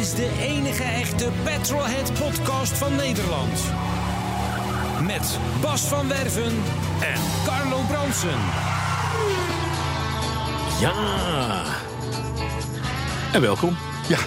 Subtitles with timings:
[0.00, 3.60] Is de enige echte Petrolhead podcast van Nederland.
[5.02, 6.52] Met Bas van Werven
[7.00, 8.38] en Carlo Bronsen.
[10.80, 10.92] Ja.
[13.32, 13.76] En welkom.
[14.08, 14.18] Ja,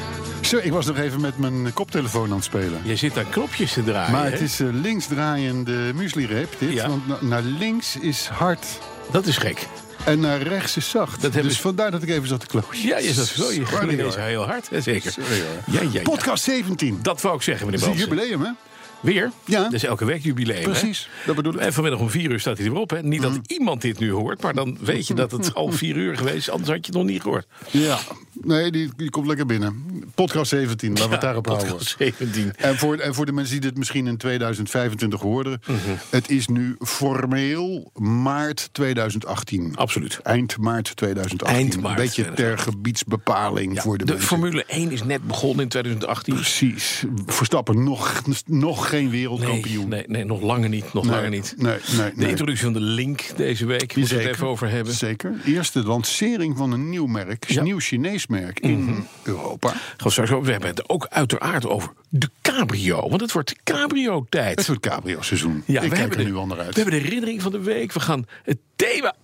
[0.42, 2.82] zo, ik was nog even met mijn koptelefoon aan het spelen.
[2.84, 4.12] Je zit aan knopjes te draaien.
[4.12, 4.30] Maar hè?
[4.32, 6.72] het is uh, linksdraaiende muesli-reep, dit.
[6.74, 6.88] Ja.
[6.88, 8.66] Want na- naar links is hard
[9.12, 9.68] Dat is gek.
[10.08, 11.22] En naar rechts is zacht.
[11.22, 12.82] Dat dus vandaar dat ik even zat te kloppen.
[12.82, 13.52] Ja, je zat zo.
[13.52, 14.18] Je ging hoor.
[14.18, 14.70] heel hard.
[14.70, 15.12] hè, Zeker.
[15.12, 15.44] Sorry.
[15.66, 16.02] Ja, ja, ja.
[16.02, 17.00] Podcast 17.
[17.02, 18.52] Dat wou ik zeggen, meneer Dat is een jubileum, hè?
[19.00, 19.32] Weer?
[19.46, 19.64] Ja.
[19.64, 20.58] Dat is elke week jubileum.
[20.58, 20.64] hè?
[20.64, 21.60] Precies, dat bedoel ik.
[21.60, 22.90] En vanmiddag om vier uur staat hij erop.
[22.90, 23.04] Hè?
[23.04, 26.18] Niet dat iemand dit nu hoort, maar dan weet je dat het al vier uur
[26.18, 26.50] geweest is.
[26.50, 27.48] Anders had je het nog niet gehoord.
[27.72, 27.98] Ja,
[28.34, 29.86] nee, die, die komt lekker binnen.
[30.16, 31.68] Podcast 17, laten we het daarop houden.
[31.68, 32.54] Podcast 17.
[32.56, 35.62] En voor, en voor de mensen die dit misschien in 2025 hoorden...
[35.68, 35.78] Mhm.
[36.10, 39.72] het is nu formeel maart 2018.
[39.76, 40.20] Absoluut.
[40.24, 41.58] Eind maart 2018.
[41.58, 42.74] Eind maart Een beetje ter 2018.
[42.74, 44.28] gebiedsbepaling voor de, De mensen.
[44.30, 46.34] Formule 1 is net begonnen in 2018.
[46.34, 47.04] Precies.
[47.26, 49.90] Verstappen nog, nog geen wereldkampioen.
[49.90, 50.94] Nee, nee, nee, nog langer niet.
[50.94, 51.54] Nog Nee, langer niet.
[51.58, 53.96] nee, nee, De introductie van de Link deze week.
[53.96, 54.94] Moeten we het even over hebben.
[54.94, 55.36] Zeker.
[55.46, 57.58] Eerst de lancering van een nieuw merk, Ja.
[57.58, 59.02] een nieuw Chinees merk in Mhm.
[59.24, 59.70] Europa.
[59.70, 60.46] Gaan we straks over.
[60.46, 63.10] We hebben het ook uiteraard over de cabrio.
[63.10, 64.58] Want het wordt cabrio-tijd.
[64.58, 65.64] Het wordt cabrio-seizoen.
[65.66, 66.76] Ja, ik we kijk er de- nu al naar uit.
[66.76, 67.92] We hebben de herinnering van de week.
[67.94, 69.16] We gaan het thema.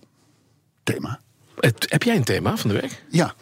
[0.82, 1.20] Thema.
[1.60, 3.02] Het, heb jij een thema van de week?
[3.10, 3.34] Ja,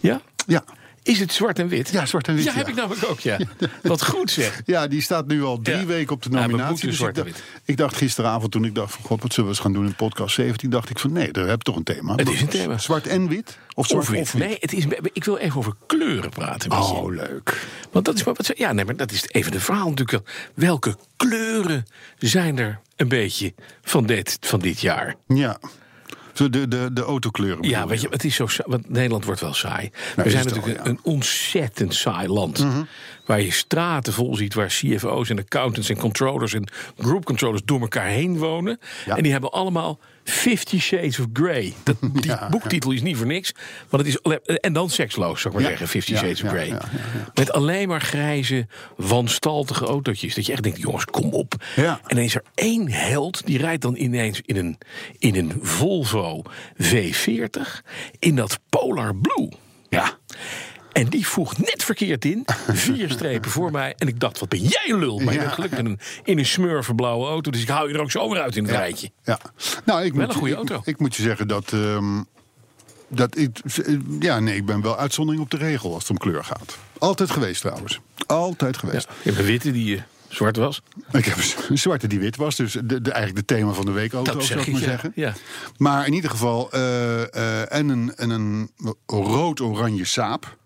[0.00, 0.20] Ja?
[0.46, 0.64] ja.
[1.02, 1.88] Is het zwart en wit?
[1.90, 2.56] Ja, zwart en wit, Ja, ja.
[2.58, 3.38] heb ik namelijk ook, ja.
[3.82, 4.62] Wat goed zeg.
[4.64, 5.84] Ja, die staat nu al drie Ja.
[5.86, 6.86] weken op de we nominatie.
[6.88, 9.64] dus ik, dacht, ik dacht gisteravond toen ik dacht van god, wat zullen we eens
[9.64, 10.70] gaan doen in podcast 17?
[10.70, 12.14] Dacht ik van nee, daar heb je toch een thema.
[12.14, 12.78] Het is een thema.
[12.78, 13.58] Zwart en wit?
[13.74, 14.34] Of zwart Of wit.
[14.34, 16.94] Nee, het is, ik wil even over kleuren praten met je.
[16.94, 17.66] Oh, leuk.
[17.92, 20.50] Want dat is maar wat ze- Ja, nee, maar dat is even de verhaal natuurlijk.
[20.54, 21.86] Welke kleuren
[22.18, 25.14] zijn er een beetje van dit, van dit jaar?
[25.26, 25.58] Ja.
[26.32, 27.68] Zo de, de, de autokleuren.
[27.68, 29.90] Ja, weet je, het is zo saai, want Nederland wordt wel saai.
[30.16, 30.92] We is zijn natuurlijk al, een, ja.
[30.92, 31.04] Mhm.
[31.06, 32.66] een ontzettend saai land.
[33.26, 37.80] Waar je straten vol ziet waar CFO's en accountants en controllers en group controllers door
[37.80, 38.80] elkaar heen wonen.
[39.04, 39.16] Ja.
[39.16, 41.72] En die hebben allemaal Fifty Shades of Grey.
[41.82, 43.52] Dat, die Ja, boektitel is niet voor niks.
[43.88, 45.88] Want het is, en dan seksloos, zou ik maar zeggen.
[45.88, 46.76] Fifty Shades of Grey.
[47.34, 48.66] Met alleen maar grijze,
[48.96, 50.34] wanstaltige autootjes.
[50.34, 51.54] Dat je echt denkt, jongens, kom op.
[51.76, 54.78] En dan is er één held, die rijdt dan ineens in een,
[55.18, 56.42] in een Volvo
[56.82, 57.84] V40
[58.18, 59.48] in dat Polar Blue.
[59.88, 60.18] Ja.
[60.92, 62.44] En die voegt net verkeerd in.
[62.72, 63.94] Vier strepen voor mij.
[63.98, 65.18] En ik dacht, wat ben jij een lul?
[65.18, 67.50] Maar je bent gelukkig in een, in een smurvenblauwe auto.
[67.50, 69.10] Dus ik hou je er ook zomaar uit in het rijtje.
[69.24, 69.38] Ja,
[69.84, 70.80] nou, ik Wel moet, een goede auto.
[70.84, 71.72] Ik, moet je zeggen dat.
[71.72, 72.20] ehm,
[73.14, 73.58] dat ik,
[74.20, 76.78] ja, nee, ik ben wel uitzondering op de regel als het om kleur gaat.
[76.98, 78.00] Altijd geweest trouwens.
[78.26, 79.08] Altijd geweest.
[79.22, 80.82] Je hebt een witte die eh, zwart was.
[81.12, 81.36] Ik heb
[81.68, 84.40] een zwarte die wit was, dus de, de, eigenlijk de thema van de week auto,
[84.40, 84.86] zou ik maar ja.
[84.86, 85.12] zeggen.
[85.14, 85.34] Ja.
[85.76, 88.70] Maar in ieder geval, eh, eh, en een, en een
[89.06, 90.56] rood-oranje saap,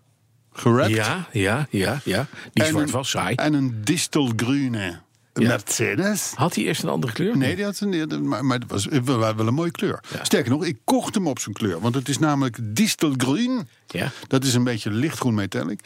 [0.57, 0.89] gerapt.
[0.89, 2.25] Ja, ja, ja, ja.
[2.53, 3.35] Die En zwart een- was, saai.
[3.35, 4.99] En een distelgroene
[5.33, 5.47] Ja.
[5.47, 6.31] Mercedes.
[6.35, 7.37] Had hij eerst een andere kleur?
[7.37, 10.03] Nee, die had een, maar, maar het was wel, een mooie kleur.
[10.13, 10.23] Ja.
[10.23, 11.79] Sterker nog, ik kocht hem op zijn kleur.
[11.79, 13.67] Want het is namelijk distelgroen.
[13.87, 14.11] Ja.
[14.27, 15.79] Dat is een beetje lichtgroen metallic.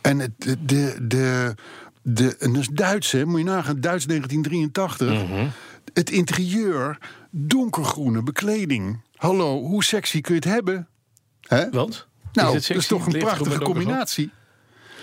[0.00, 1.54] En het, de, de, de,
[2.02, 3.24] de, en dat is Duits, hè?
[3.24, 5.28] Moet je nagaan, Duits 1983.
[5.28, 5.46] Mhm.
[5.92, 6.98] Het interieur,
[7.30, 9.00] donkergroene bekleding.
[9.16, 10.88] Hallo, hoe sexy kun je het hebben?
[11.40, 11.70] Hè?
[11.70, 12.06] Want?
[12.34, 14.30] Nou, dat is toch een prachtige combinatie.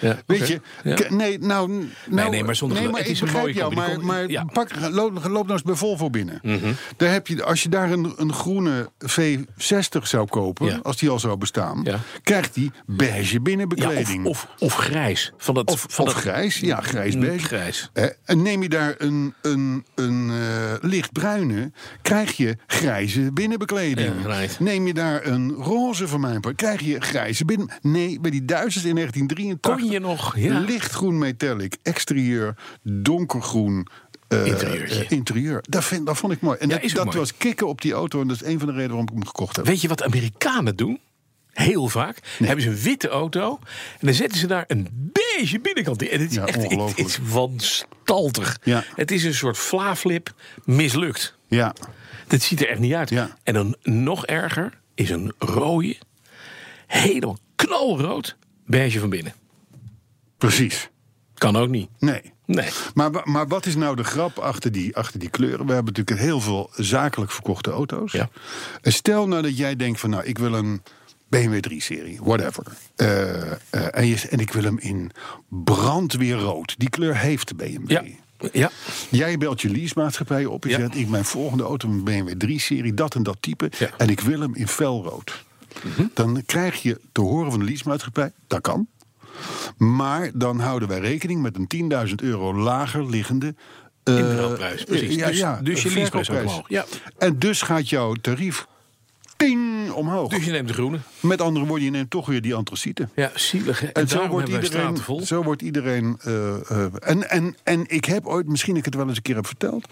[0.01, 0.97] Ja, Weet je, Ja.
[1.09, 2.91] nee, nou, nou, Nee, nee, maar zonder geluk.
[2.91, 4.43] maar Het is ik een mooie jou, maar, maar ja.
[4.43, 6.39] pak, loop, loop nou eens bij Volvo binnen.
[6.43, 6.71] Mhm.
[6.97, 11.19] Daar heb je, als je daar een, een groene V60 zou kopen, als die al
[11.19, 11.85] zou bestaan,
[12.23, 14.25] krijgt die beige binnenbekleding.
[14.25, 15.31] of, of, of grijs.
[15.37, 17.45] Van dat, Of- van of dat, grijs, ja, grijs Mm, beige.
[17.45, 17.89] grijs.
[17.93, 21.71] Eh, en neem je daar een, een, een eh, lichtbruine,
[22.01, 24.25] krijg je grijze binnenbekleding.
[24.25, 24.59] Right.
[24.59, 27.69] Neem je daar een roze van mijn part, krijg je grijze binnen.
[27.81, 29.90] Nee, bij die Duitsers in 1983.
[29.91, 30.59] Je nog, ja.
[30.59, 33.87] Lichtgroen metallic, exterieur, donkergroen.
[34.27, 34.61] eh,
[35.01, 35.63] eh, interieur.
[35.69, 36.57] Dat, vind, dat vond ik mooi.
[36.57, 37.17] En Ja, dat, mooi.
[37.17, 38.21] was kicken op die auto.
[38.21, 39.65] En dat is een van de redenen waarom ik hem gekocht heb.
[39.65, 40.99] Weet je wat Amerikanen doen?
[41.51, 42.17] Heel vaak.
[42.43, 43.59] Hebben ze een witte auto.
[43.99, 46.09] En dan zetten ze daar een beige binnenkant in.
[46.09, 48.59] En het is Ja, echt het is wanstaltig.
[48.63, 48.83] Ja.
[48.95, 50.33] Het is een soort flaflip
[50.65, 51.35] mislukt.
[51.47, 51.73] Ja,
[52.27, 53.09] Dat ziet er echt niet uit.
[53.09, 53.37] Ja.
[53.43, 55.97] En dan nog erger is een rode,
[56.87, 58.35] helemaal knalrood,
[58.65, 59.33] beige van binnen.
[60.47, 60.89] Precies.
[61.33, 61.89] Kan ook niet.
[61.99, 62.21] Nee.
[62.45, 62.69] Nee.
[62.93, 65.65] Maar, maar wat is nou de grap achter die, achter die kleuren?
[65.65, 68.11] We hebben natuurlijk heel veel zakelijk verkochte auto's.
[68.11, 68.29] Ja.
[68.81, 70.81] En stel nou dat jij denkt van nou, ik wil een
[71.29, 72.63] BMW 3-serie, whatever.
[72.95, 75.11] Eh, eh, en, je, en ik wil hem in
[75.49, 76.75] brandweerrood.
[76.77, 77.89] Die kleur heeft de BMW.
[77.91, 78.03] Ja.
[78.51, 78.69] Ja.
[79.09, 80.77] Jij belt je leasemaatschappij op en Ja.
[80.77, 80.95] zegt...
[80.95, 83.71] ik mijn volgende auto een BMW 3-serie, dat en dat type...
[83.77, 83.87] Ja.
[83.87, 84.01] Mhm.
[84.01, 85.45] en ik wil hem in felrood.
[86.13, 88.87] Dan krijg je te horen van de leasemaatschappij, dat kan.
[89.77, 93.55] Maar dan houden wij rekening met een 10.000 euro lager liggende...
[94.03, 95.15] Inruilprijs, precies.
[95.15, 96.69] ja, Dus- ja, dus je een leaseprijs ook omhoog.
[96.69, 96.85] Ja.
[97.17, 98.67] En dus gaat jouw tarief
[99.37, 100.29] ting omhoog.
[100.29, 100.97] Dus je neemt de groene.
[101.19, 103.09] Met andere woorden, je neemt toch weer die antracieten.
[103.15, 103.83] Ja, zielig.
[103.83, 105.25] En, En zo wordt, iedereen, vol.
[105.25, 106.17] zo wordt iedereen.
[106.21, 109.35] eh, eh, en, en, en ik heb ooit, misschien ik het wel eens een keer
[109.35, 109.83] heb verteld.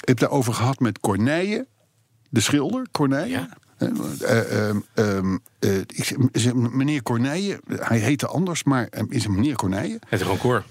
[0.00, 1.66] Ik heb daarover gehad met Corneille,
[2.30, 3.28] de schilder Corneille.
[3.28, 3.48] Ja.
[4.20, 6.16] Eh, eh, ehm, ehm, eh, ik
[6.72, 9.92] meneer Corneille, hij heette anders, maar is een meneer Corneille?
[9.92, 10.64] Het is gewoon koor.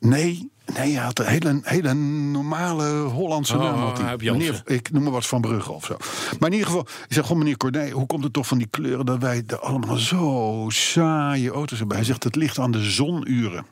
[0.00, 3.78] Nee, nee, hij had een hele, hele normale Hollandse Oh, naam.
[3.78, 4.16] Had hij.
[4.16, 5.96] Meneer, ik noem maar wat van Brugge of zo.
[6.38, 8.68] Maar in ieder geval, ik zeg gewoon meneer Corneille, hoe komt het toch van die
[8.70, 11.96] kleuren dat wij er allemaal zo saaie auto's hebben?
[11.96, 13.66] Hij zegt het ligt aan de zonuren.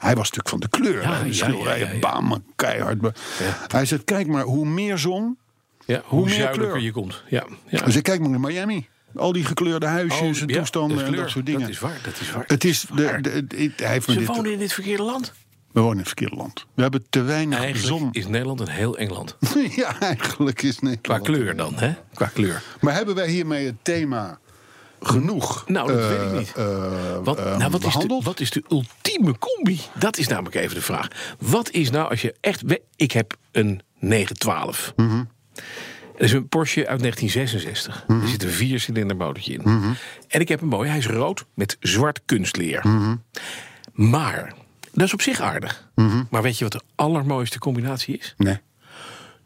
[0.00, 1.02] Hij was natuurlijk van de kleur.
[1.02, 2.00] Ja, de ja, schilderijen, ja, ja, ja.
[2.00, 3.20] bam, keihard.
[3.66, 5.38] Hij zegt, kijk maar, hoe meer zon.
[5.90, 6.84] Ja, hoe Hoe meer zuidelijker kleur.
[6.84, 7.22] je komt.
[7.28, 7.84] Ja, ja.
[7.84, 8.88] Dus ik kijk maar in Miami.
[9.14, 11.22] Al die gekleurde huisjes Oh, en ja, toestanden de en kleur.
[11.22, 11.60] dat soort dingen.
[11.60, 12.44] Dat is waar, dat is waar.
[12.46, 13.10] Het is, de,
[13.76, 15.32] hij heeft me Ze dit, wonen in dit verkeerde land.
[15.72, 16.66] we wonen in het verkeerde land.
[16.74, 18.08] We hebben te weinig Eigenlijk zon.
[18.12, 19.36] is Nederland een heel eng land.
[19.76, 21.00] ja, eigenlijk is Nederland.
[21.02, 21.94] Qua kleur dan, hè?
[22.14, 22.62] Qua kleur.
[22.80, 24.38] Maar hebben wij hiermee het thema
[25.00, 25.64] genoeg?
[25.68, 26.52] Nou, dat eh, weet ik niet.
[26.56, 29.80] eh, Wat, eh, nou, wat, is de, wat is de ultieme combi?
[29.98, 31.08] Dat is namelijk even de vraag.
[31.38, 32.62] Wat is nou als je echt...
[32.96, 34.92] Ik heb een 912.
[34.96, 35.22] Mhm.
[36.12, 38.04] Dat is een Porsche uit 1966.
[38.06, 38.20] Mhm.
[38.22, 39.62] Er zit een viercilinder motortje in.
[40.28, 40.88] En ik heb een mooi.
[40.88, 42.80] Hij is rood met zwart kunstleer.
[42.88, 43.16] Mhm.
[43.92, 44.54] Maar,
[44.92, 45.88] dat is op zich aardig.
[46.30, 48.34] Maar weet je wat de allermooiste combinatie is?
[48.36, 48.58] Nee.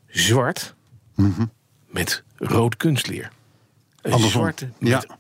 [0.06, 0.75] Zwart
[1.14, 1.44] Mhm.
[1.90, 3.31] met rood kunstleer.
[4.02, 4.40] Een Andersom.
[4.40, 4.96] zwarte Ja.
[4.96, 5.17] met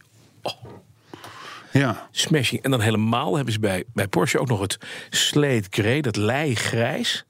[1.72, 2.08] Ja.
[2.10, 2.62] smashing.
[2.62, 4.78] En dan helemaal hebben ze bij, bij Porsche ook nog het
[5.10, 7.24] slate grey, dat leigrijs.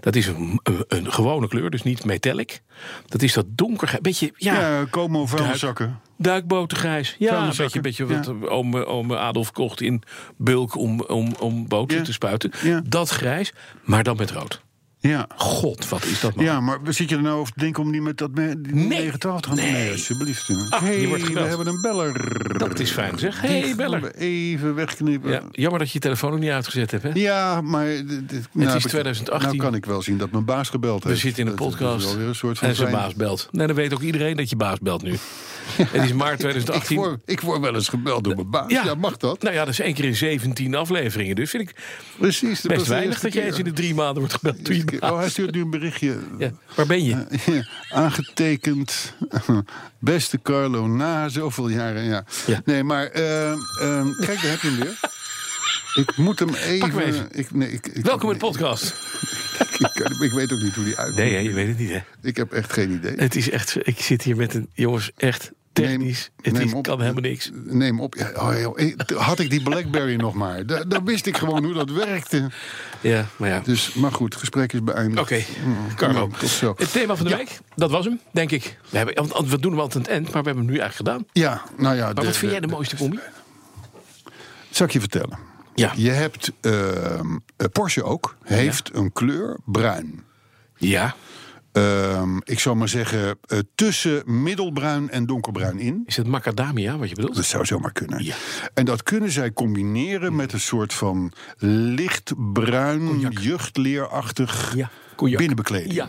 [0.00, 2.62] Dat is een, een, een gewone kleur, dus niet metallic.
[3.06, 6.00] Dat is dat donker, beetje, ja, Ja, over vuilniszakken.
[6.18, 7.16] duikbotengrijs.
[7.18, 10.02] Ja, een beetje, beetje wat oom, oom Adolf kocht in
[10.36, 12.04] bulk om, om, om boter Ja.
[12.04, 12.50] te spuiten.
[12.62, 12.82] Ja.
[12.86, 13.52] Dat grijs,
[13.84, 14.62] maar dan met rood.
[15.02, 15.26] Ja.
[15.36, 16.44] God, wat is dat man.
[16.44, 18.74] Ja, maar zit je er nou over te denken om die met dat me- die
[18.74, 18.86] Nee.
[18.88, 19.56] 912 te gaan?
[19.56, 19.72] Nee.
[19.72, 20.50] Nee, alsjeblieft.
[20.70, 22.58] Ah, hey, we hebben een beller.
[22.58, 23.40] Dat is fijn zeg.
[23.40, 24.00] Die hey, beller.
[24.00, 25.30] we Even wegknippen.
[25.30, 27.10] Ja, jammer dat je je telefoon nog niet uitgezet hebt, hè?
[27.14, 29.46] Ja, maar d- d- nou ik- 2018.
[29.48, 31.20] Nou kan ik wel zien dat mijn baas gebeld We heeft.
[31.20, 33.48] zitten in is podcast wel weer een soort van en zijn baas belt.
[33.50, 35.14] Nee, dan weet ook iedereen dat je baas belt nu.
[35.92, 36.96] Het is maart Ik 2018.
[36.96, 38.70] word, ik word wel eens gebeld door mijn baas.
[38.70, 39.42] Ja, mag dat?
[39.42, 41.36] Nou ja, dat is één keer in 17 afleveringen.
[41.36, 41.76] Dus vind ik
[42.18, 42.60] Precies.
[42.60, 45.02] dat best weinig dat jij eens in de drie maanden wordt gebeld door je keer.
[45.02, 45.30] Oh, hij baas.
[45.30, 46.18] stuurt nu een berichtje.
[46.38, 47.26] Ja, waar ben je?
[47.90, 49.14] Aangetekend.
[49.98, 52.04] Beste Carlo, na zoveel jaren.
[52.04, 52.24] Ja.
[52.64, 54.98] Nee, maar ehm, ehm, kijk, daar heb je hem weer.
[55.94, 56.90] Ik moet hem even.
[56.90, 57.28] hem even.
[57.30, 58.94] Ik, nee, ik, ik, Welkom in de podcast.
[59.78, 61.18] Ik, ik, ik weet ook niet hoe die uitkomt.
[61.18, 62.00] Nee, hè, je weet het niet, hè?
[62.22, 63.14] Ik heb echt geen idee.
[63.16, 63.76] Het is echt...
[63.86, 64.68] Ik zit hier met een...
[64.72, 66.30] Jongens, echt technisch.
[66.42, 66.82] het neem is, op.
[66.82, 67.50] kan helemaal niks.
[67.52, 68.14] Neem op.
[68.14, 70.66] Ja, oh, joh, had ik die Blackberry nog maar.
[70.66, 72.50] Da- Dan wist ik gewoon hoe dat werkte.
[73.00, 73.60] Ja, maar ja.
[73.60, 75.20] Dus, maar goed, het gesprek is beëindigd.
[75.22, 75.44] Oké,
[75.96, 76.14] Carlo.
[76.14, 76.74] Nou, tot zo.
[76.76, 78.78] Het thema van de week, dat was hem, denk ik.
[78.90, 81.08] We, hebben, we doen hem altijd aan het eind, maar we hebben hem nu eigenlijk
[81.10, 81.26] gedaan.
[81.32, 82.12] Ja, nou ja.
[82.12, 83.18] Maar wat vind jij de mooiste combi?
[84.70, 85.38] Zal ik je vertellen?
[85.74, 85.92] Ja.
[85.96, 87.20] Je hebt eh,
[87.72, 90.24] Porsche ook, heeft een kleur bruin.
[90.76, 91.14] Ja.
[91.72, 96.02] Ehm, ik zou maar zeggen eh, tussen middelbruin en donkerbruin in.
[96.06, 97.34] Is het macadamia wat je bedoelt?
[97.34, 98.24] Dat zou zomaar kunnen.
[98.24, 98.34] Ja.
[98.74, 105.38] En dat kunnen zij combineren met een soort van lichtbruin, juchtleerachtig Ja, cognac.
[105.38, 105.92] binnenbekleding.
[105.92, 106.08] Ja.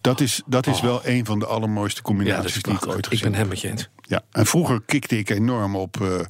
[0.00, 3.22] Dat is, dat is wel een van de allermooiste combinaties die ik ooit Ik gezien
[3.24, 3.40] ben heb.
[3.40, 3.88] hem met je eens.
[4.02, 6.20] Ja, en vroeger kikte ik enorm op, eh,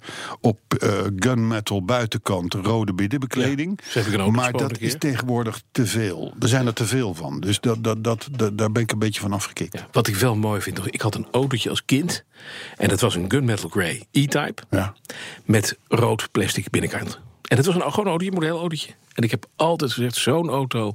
[0.40, 3.80] op eh, gunmetal buitenkant, rode binnenbekleding.
[3.92, 6.34] Ja, heb ik een maar dat is tegenwoordig te veel.
[6.40, 7.40] Er zijn er te veel van.
[7.40, 9.78] Dus dat, dat, dat, dat- daar ben ik een beetje van afgekikt.
[9.78, 12.24] Ja, wat ik wel mooi vind, ik had een autootje als kind.
[12.76, 14.62] En dat was een Gunmetal Grey E-Type.
[14.70, 14.94] Ja.
[15.44, 17.20] Met rood plastic binnenkant.
[17.52, 18.90] En het was een gewoon een model autootje.
[19.14, 20.94] En ik heb altijd gezegd, zo'n auto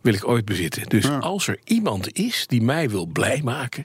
[0.00, 0.88] wil ik ooit bezitten.
[0.88, 1.18] Dus Ja.
[1.18, 3.84] als er iemand is die mij wil blij maken,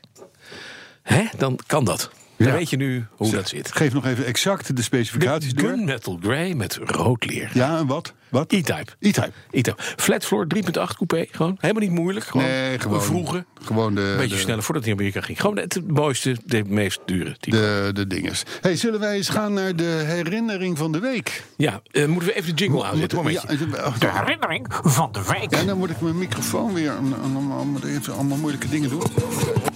[1.02, 2.12] hè, dan kan dat.
[2.44, 2.58] Dan Ja.
[2.58, 3.72] weet je nu hoe dat zit.
[3.72, 5.70] Geef nog even exact de De specificaties door.
[5.70, 7.50] gunmetal grey met rood leer.
[7.54, 8.14] Ja, en wat?
[8.30, 8.52] Wat?
[8.52, 8.92] E-type.
[9.00, 9.32] E-Type.
[9.52, 9.76] E-type.
[9.78, 11.26] Flat floor 3.8 coupé.
[11.32, 12.26] Gewoon helemaal niet moeilijk.
[12.26, 13.02] Gewoon Nee, gewoon.
[13.04, 13.46] vroege.
[13.62, 15.42] Gewoon de, Een beetje de, sneller voordat hij naar Amerika ging.
[15.42, 17.56] Gewoon het mooiste, de meest dure type.
[17.56, 18.44] de, de dinges.
[18.62, 21.44] Hey, zullen wij eens gaan naar de herinnering van de week?
[21.58, 23.18] Ja, eh, moeten we even de jingle aanzetten?
[23.18, 23.48] Momentje.
[23.48, 25.56] Ja, oh, De herinnering van de week.
[25.56, 29.02] ja, dan moet ik mijn microfoon weer en- en allemaal, even allemaal moeilijke dingen doen.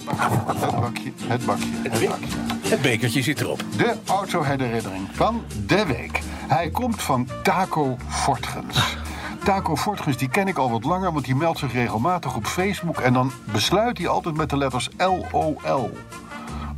[0.06, 2.26] Het bakje, het bakje, het bakje.
[2.68, 3.62] Het bekertje zit erop.
[3.76, 6.20] De autoherinnering van de week.
[6.26, 8.96] Hij komt van Taco Fortgens.
[9.44, 13.00] Taco Fortgens, die ken ik al wat langer, want die meldt zich regelmatig op Facebook.
[13.00, 15.92] En dan besluit hij altijd met de letters LOL.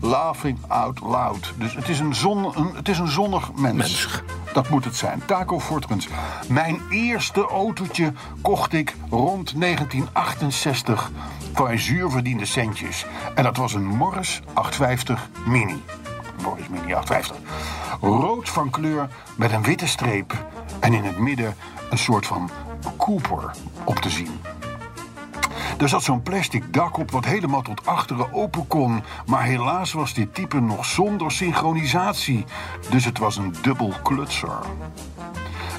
[0.00, 1.52] Laughing out loud.
[1.57, 3.76] Dus het is een, zon, een, het is een zonnig mens.
[3.76, 4.23] Mens.
[4.52, 5.23] Dat moet het zijn.
[5.26, 6.09] Taco Fortgens.
[6.49, 8.12] Mijn eerste autootje
[8.43, 11.11] kocht ik rond 1968
[11.55, 13.07] voor zuur verdiende centjes.
[13.35, 15.83] En dat was een Morris 850 Mini.
[16.43, 17.37] Morris Mini 850.
[18.00, 20.47] Rood van kleur met een witte streep.
[20.81, 21.55] En in het midden
[21.90, 22.50] een soort van
[22.97, 23.50] Cooper
[23.85, 24.40] op te zien.
[25.78, 29.02] Er zat zo'n plastic dak op wat helemaal tot achteren open kon.
[29.26, 32.44] Maar helaas was dit type nog zonder synchronisatie.
[32.90, 34.58] Dus het was een dubbel klutser.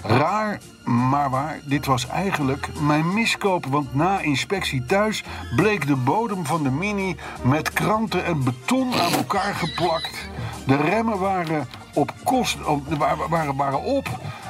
[0.03, 3.65] Raar, maar waar, dit was eigenlijk mijn miskoop.
[3.65, 5.24] Want na inspectie thuis
[5.56, 10.27] bleek de bodem van de Mini met kranten en beton aan elkaar geplakt.
[10.65, 12.58] De remmen waren op kost,
[12.98, 14.10] waren, waren, waren op.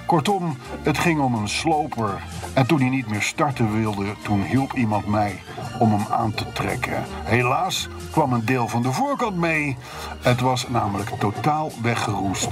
[0.10, 2.22] Kortom, het ging om een sloper.
[2.54, 5.42] En toen hij niet meer starten wilde, toen hielp iemand mij
[5.80, 7.04] om hem aan te trekken.
[7.24, 9.78] Helaas kwam een deel van de voorkant mee.
[10.22, 12.48] Het was namelijk totaal weggeroest.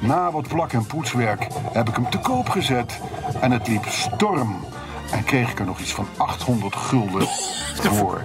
[0.00, 3.00] Na wat plak- en poetswerk heb ik hem te koop gezet.
[3.40, 4.56] En het liep storm.
[5.12, 7.26] En kreeg ik er nog iets van 800 gulden
[7.98, 8.20] voor.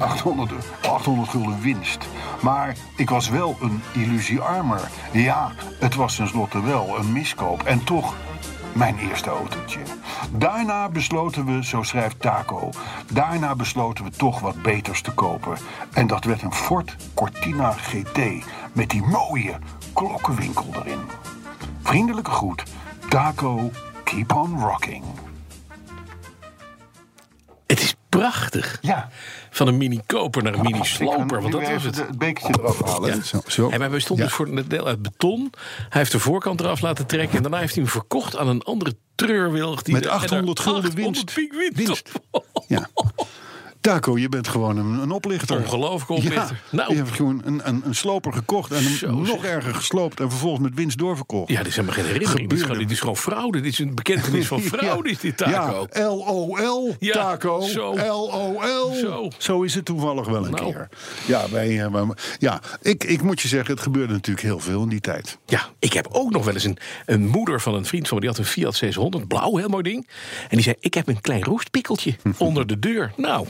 [0.00, 2.08] 800, 800 gulden winst.
[2.40, 4.90] Maar ik was wel een illusiearmer.
[5.12, 7.62] Ja, het was tenslotte wel een miskoop.
[7.62, 8.14] En toch
[8.72, 9.80] mijn eerste autootje.
[10.30, 12.70] Daarna besloten we, zo schrijft Taco,
[13.12, 15.58] daarna besloten we toch wat beters te kopen.
[15.92, 18.18] En dat werd een Ford Cortina GT
[18.72, 19.58] met die mooie
[19.92, 21.00] klokkenwinkel erin.
[21.82, 22.62] Vriendelijke groet,
[23.08, 23.70] Taco,
[24.04, 25.04] keep on rocking.
[27.66, 28.78] Het is prachtig.
[28.80, 29.08] Ja,
[29.58, 31.40] Van een mini koper naar een mini sloper.
[31.40, 31.96] Want dat was het.
[31.96, 33.16] het bekertje eraf halen.
[33.16, 33.22] Ja.
[33.22, 33.68] Zo, zo.
[33.68, 34.24] En hij stond Ja.
[34.24, 35.52] dus voor een deel uit beton.
[35.88, 37.36] Hij heeft de voorkant eraf laten trekken.
[37.36, 39.82] En daarna heeft hij hem verkocht aan een andere treurwilg.
[39.82, 41.34] Die Met er- en er 800 gulden 800 winst.
[41.34, 41.76] winst.
[41.76, 42.12] Winst.
[42.66, 42.88] Ja.
[43.88, 45.56] Taco, je bent gewoon een, een oplichter.
[45.58, 46.60] Ongelooflijk oplichter.
[46.70, 46.90] Ja, Nou.
[46.90, 50.30] Je hebt gewoon een, een, een sloper gekocht en hem Zo nog erger gesloopt en
[50.30, 51.50] vervolgens met winst doorverkocht.
[51.50, 52.48] Ja, dit is helemaal geen herinnering.
[52.48, 53.60] Dit is, gewoon, dit is gewoon fraude.
[53.60, 55.86] Dit is een bekentenis van fraude, is dit taco.
[55.92, 57.60] Ja, LOL, Ja, taco.
[57.60, 57.96] zo.
[57.96, 58.94] LOL.
[59.00, 59.28] Zo.
[59.38, 60.72] Zo is het toevallig wel een Nou.
[60.72, 60.88] keer.
[61.26, 62.06] Ja, wij, eh, wij-
[62.38, 65.38] ja ik, ik moet je zeggen, het gebeurde natuurlijk heel veel in die tijd.
[65.46, 68.20] Ja, ik heb ook nog wel eens een, een moeder van een vriend van me.
[68.22, 70.08] Die had een Fiat 600, blauw, heel mooi ding.
[70.42, 73.12] En die zei, ik heb een klein roestpikkeltje onder de deur.
[73.16, 73.46] Nou,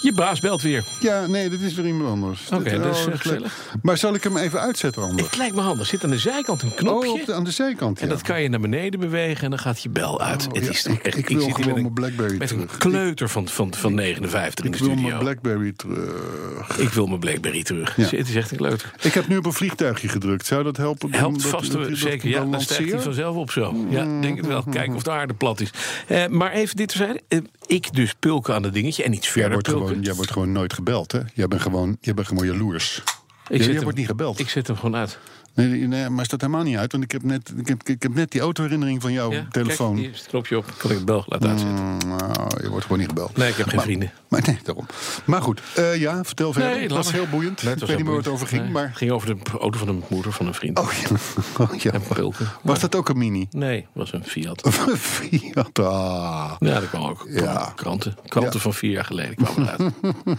[0.00, 0.84] je baas belt weer.
[1.00, 2.48] Ja, nee, dat is weer iemand anders.
[2.52, 3.52] Oké, Dat- dat is, oh, eh, gezellig.
[3.82, 5.22] Maar zal ik hem even uitzetten anders?
[5.28, 5.86] Het lijkt me handig.
[5.86, 7.10] Zit aan de zijkant een knopje.
[7.10, 8.00] Oh, de, aan de zijkant.
[8.00, 8.12] En ja.
[8.12, 10.46] dat kan je naar beneden bewegen en dan gaat je bel uit.
[10.48, 12.76] Oh, het ja, is ik- echt, ik wil gewoon met mijn Blackberry Met een terug.
[12.78, 15.10] kleuter van, van, van 59 in Ik de wil studio.
[15.10, 16.78] mijn Blackberry terug.
[16.78, 17.96] Ik wil mijn Blackberry terug.
[17.96, 18.02] Ja.
[18.04, 18.92] Het is echt een kleuter.
[19.00, 20.46] Ik heb nu op een vliegtuigje gedrukt.
[20.46, 21.14] Zou dat helpen?
[21.14, 22.28] Helpt Dat- vast dat- dat- zeker.
[22.28, 23.86] Ja, dan stijgt hij vanzelf op zo.
[23.88, 24.62] Ja, denk het wel.
[24.70, 25.70] Kijken of de aarde plat is.
[26.06, 27.20] Eh, maar even dit te zijn.
[27.66, 29.85] ik dus pulken aan het dingetje en iets verder pulken.
[29.86, 31.20] Gewoon, jij wordt gewoon nooit gebeld, hè?
[31.34, 32.96] Jij bent gewoon, jij bent gewoon jaloers.
[32.96, 33.02] Ik
[33.48, 34.38] jij zet jij hem- wordt niet gebeld.
[34.38, 35.18] Ik zet hem gewoon uit.
[35.54, 36.92] Nee, nee, maar staat helemaal niet uit.
[36.92, 39.94] Want ik heb net, ik heb, ik heb net die autoherinnering van jouw Ja, telefoon.
[39.94, 40.74] Kijk, hier knopje op.
[40.78, 41.84] Kan ik het bel laten uitzetten.
[41.84, 43.36] Mm, nou, je wordt gewoon niet gebeld.
[43.36, 44.12] Nee, ik heb geen vrienden.
[44.40, 44.86] Maar nee, daarom.
[45.24, 46.70] Maar goed, eh, ja, vertel verder.
[46.70, 47.62] Nee, dat laat was heel boeiend.
[47.62, 48.62] Nee, het ik was weet niet meer heel waar het over ging.
[48.62, 48.88] Nee, Maar...
[48.88, 50.78] Het ging over de auto van een moeder van een vriend.
[50.78, 51.16] Oh ja.
[51.64, 51.92] Oh, ja.
[51.92, 52.48] En pulken.
[52.62, 53.46] Was dat ook een mini?
[53.50, 54.68] Nee, het was een Fiat.
[54.98, 55.78] Fiat.
[55.78, 56.52] Ah.
[56.58, 57.26] Ja, dat kwam ook.
[57.30, 57.72] Ja.
[57.76, 58.16] Kranten.
[58.26, 58.60] Kranten Ja.
[58.60, 59.92] van vier jaar geleden kwamen eruit.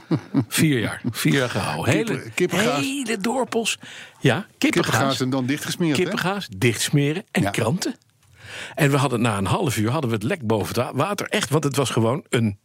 [0.48, 1.02] vier jaar.
[1.12, 1.94] Vier jaar gehouden.
[1.94, 2.80] Hele, Kippen- kippengaas.
[2.80, 3.78] hele dorpels.
[4.20, 5.20] Ja, Kippengaas kippengaas.
[5.20, 6.04] en dan dichtgesmeerd, hè?
[6.04, 7.50] Kippengaas, dichtsmeren en Ja.
[7.50, 7.96] kranten.
[8.76, 11.28] En we hadden na een half uur hadden we het lek boven het wa- water.
[11.30, 12.58] Echt, want het was gewoon een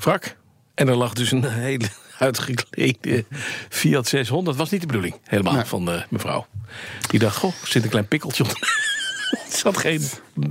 [0.00, 0.36] wrak.
[0.74, 1.86] En er lag dus een hele
[2.18, 3.24] uitgeklede
[3.68, 4.46] Fiat 600.
[4.46, 5.64] Dat was niet de bedoeling, helemaal, Nee.
[5.64, 6.46] van de mevrouw.
[7.08, 8.58] Die dacht, goh, er zit een klein pikkeltje onder.
[9.50, 10.02] er zat geen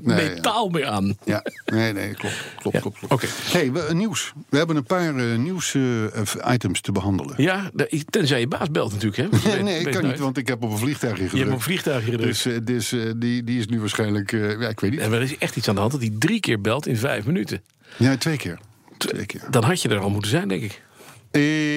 [0.03, 1.17] metaal meer aan.
[1.25, 2.35] Ja, nee, nee, klopt.
[2.59, 3.13] klopt, Ja, klopt, klopt.
[3.13, 3.27] oké.
[3.51, 4.33] hey, we, nieuws.
[4.49, 7.33] We hebben een paar eh, nieuws-items te behandelen.
[7.43, 7.71] Ja,
[8.09, 9.31] tenzij je baas belt natuurlijk.
[9.43, 9.49] Hè?
[9.49, 11.51] Nee, nee, ik kan niet, want ik heb op een vliegtuigje Je hebt gedrukt.
[11.51, 12.43] op een vliegtuigje gedrukt.
[12.43, 14.99] Dus, eh, dus eh, die, die is nu waarschijnlijk, eh, ja, ik weet niet.
[14.99, 17.25] En er is echt iets aan de hand dat hij drie keer belt in vijf
[17.25, 17.61] minuten.
[17.97, 18.59] Ja, twee keer.
[18.99, 19.41] Twee keer.
[19.49, 20.81] Dan had je er al moeten zijn, denk ik.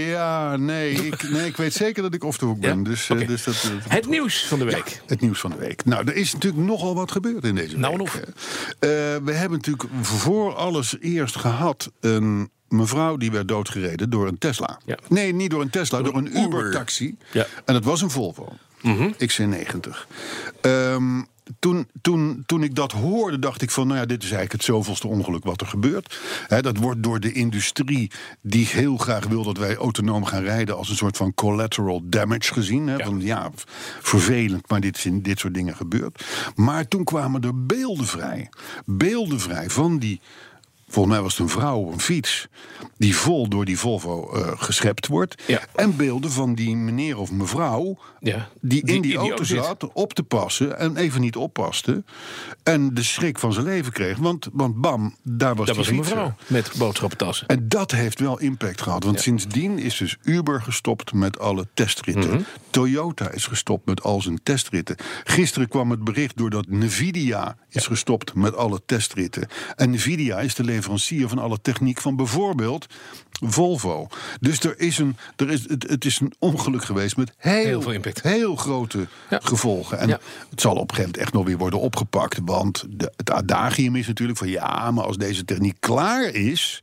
[0.09, 2.79] Ja, nee ik, nee, ik weet zeker dat ik off the hook ben.
[2.79, 2.85] Ja?
[2.85, 5.03] Dus, eh, dus dat, dat- Het nieuws van de week.
[5.07, 5.85] het nieuws van de week.
[5.85, 8.03] Nou, er is natuurlijk nogal wat gebeurd in deze Nou, week.
[8.07, 8.17] nog.
[8.17, 8.25] Eh,
[9.25, 14.79] we hebben natuurlijk voor alles eerst gehad een mevrouw die werd doodgereden door een Tesla.
[14.85, 14.99] Ja.
[15.09, 16.43] Nee, niet door een Tesla, door, een Uber.
[16.43, 17.17] Uber-taxi.
[17.33, 17.47] Ja.
[17.65, 18.53] En dat was een Volvo.
[19.19, 20.07] XC90.
[20.61, 21.23] Ehm,
[21.59, 24.65] toen, toen, toen ik dat hoorde, dacht ik van, nou ja, dit is eigenlijk het
[24.65, 26.21] zoveelste ongeluk wat er gebeurt.
[26.49, 30.89] Dat wordt door de industrie, die heel graag wil dat wij autonoom gaan rijden, als
[30.89, 32.87] een soort van collateral damage gezien.
[32.87, 32.97] Ja.
[32.99, 33.51] Van ja,
[34.01, 36.25] vervelend, maar dit in dit soort dingen gebeurd.
[36.55, 38.49] Maar toen kwamen er beelden vrij.
[38.85, 40.21] Beelden vrij van die.
[40.93, 42.49] Volgens mij was het een vrouw op een fiets.
[42.97, 45.43] die vol door die Volvo eh, geschept wordt.
[45.47, 45.61] Ja.
[45.75, 47.99] En beelden van die meneer of mevrouw.
[48.21, 50.79] Ja, die, die in die, auto zat op te passen.
[50.79, 52.05] en even niet oppaste.
[52.63, 54.19] En de schrik van zijn leven kreeg.
[54.19, 57.47] Want, want bam, daar was Dat die was een mevrouw met boodschappentassen.
[57.47, 59.05] En dat heeft wel impact gehad.
[59.05, 62.31] Want sindsdien is dus Uber gestopt met alle testritten.
[62.31, 62.43] Mhm.
[62.73, 64.97] Toyota is gestopt met al zijn testritten.
[65.25, 69.49] Gisteren kwam het bericht doordat Nvidia is gestopt met alle testritten.
[69.77, 72.87] En Nvidia is de leverancier van alle techniek van bijvoorbeeld
[73.45, 74.07] Volvo.
[74.41, 77.83] Dus er is een, er is, het, het is een ongeluk geweest met heel, Heel
[77.83, 78.23] veel impact.
[78.23, 79.39] heel grote Ja.
[79.43, 79.99] gevolgen.
[79.99, 80.19] En Ja.
[80.51, 82.39] het zal op een gegeven moment echt nog weer worden opgepakt.
[82.45, 86.81] Want de, het adagium is natuurlijk van ja, maar als deze techniek klaar is.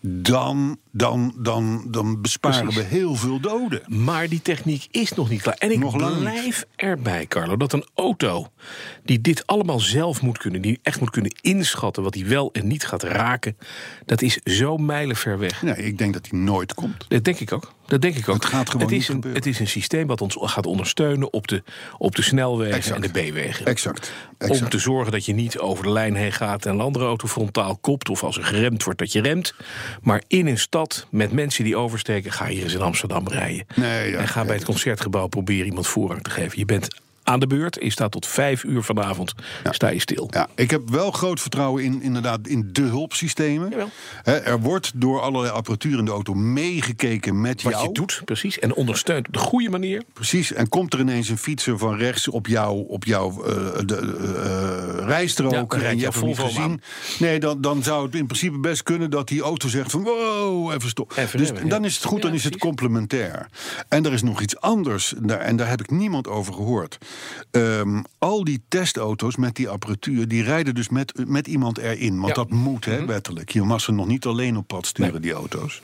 [0.00, 2.82] Dan, dan, dan, dan besparen Precies.
[2.82, 3.82] we heel veel doden.
[3.86, 5.56] Maar die techniek is nog niet klaar.
[5.58, 8.48] En ik Nog blijf erbij, Carlo, dat een auto
[9.04, 12.66] die dit allemaal zelf moet kunnen, die echt moet kunnen inschatten wat hij wel en
[12.66, 13.56] niet gaat raken,
[14.04, 15.62] dat is zo mijlenver weg.
[15.62, 17.04] Nee, ik denk dat die nooit komt.
[17.08, 17.74] Dat denk ik ook.
[17.86, 18.34] Dat denk ik ook.
[18.34, 19.42] Het gaat gewoon het is niet een, gebeuren.
[19.42, 21.62] Het is een systeem wat ons gaat ondersteunen op de,
[21.98, 23.04] op de snelwegen Exact.
[23.04, 23.66] en de B-wegen.
[23.66, 24.12] Exact.
[24.38, 24.70] Om exact.
[24.70, 27.76] te zorgen dat je niet over de lijn heen gaat en een andere auto frontaal
[27.76, 28.08] kopt.
[28.08, 29.54] Of als er geremd wordt dat je remt.
[30.02, 33.66] Maar in een stad met mensen die oversteken, ga hier eens in Amsterdam rijden.
[33.74, 36.58] Nee, ja, en ga bij het concertgebouw proberen iemand voorrang te geven.
[36.58, 36.88] Je bent
[37.26, 37.78] aan de beurt.
[37.80, 39.34] Je staat tot vijf uur vanavond.
[39.70, 40.28] Sta je stil.
[40.30, 43.72] Ja, ik heb wel groot vertrouwen in, inderdaad, in de hulpsystemen.
[44.24, 47.86] Er wordt door allerlei apparatuur in de auto meegekeken met Wat jou.
[47.86, 48.58] je doet, precies.
[48.58, 50.02] En ondersteunt op de goede manier.
[50.12, 53.54] Precies, en komt er ineens een fietser van rechts op jou, op jouw eh,
[53.86, 56.80] de, eh, rijstrook Ja, en je jouw hebt hem niet gezien.
[57.18, 60.72] Nee, dan, dan zou het in principe best kunnen dat die auto zegt van wow,
[60.72, 61.12] even stop.
[61.16, 63.48] Even dus dan is het goed, dan is het complementair.
[63.88, 66.98] En er is nog iets anders, en daar heb ik niemand over gehoord.
[67.50, 72.20] Ehm, al die testauto's met die apparatuur, die rijden dus met, met iemand erin.
[72.20, 72.42] Want Ja.
[72.42, 72.50] Mhm.
[72.50, 73.50] dat moet, hè, wettelijk.
[73.50, 75.20] Je mag ze nog niet alleen op pad sturen, Nee.
[75.20, 75.82] die auto's.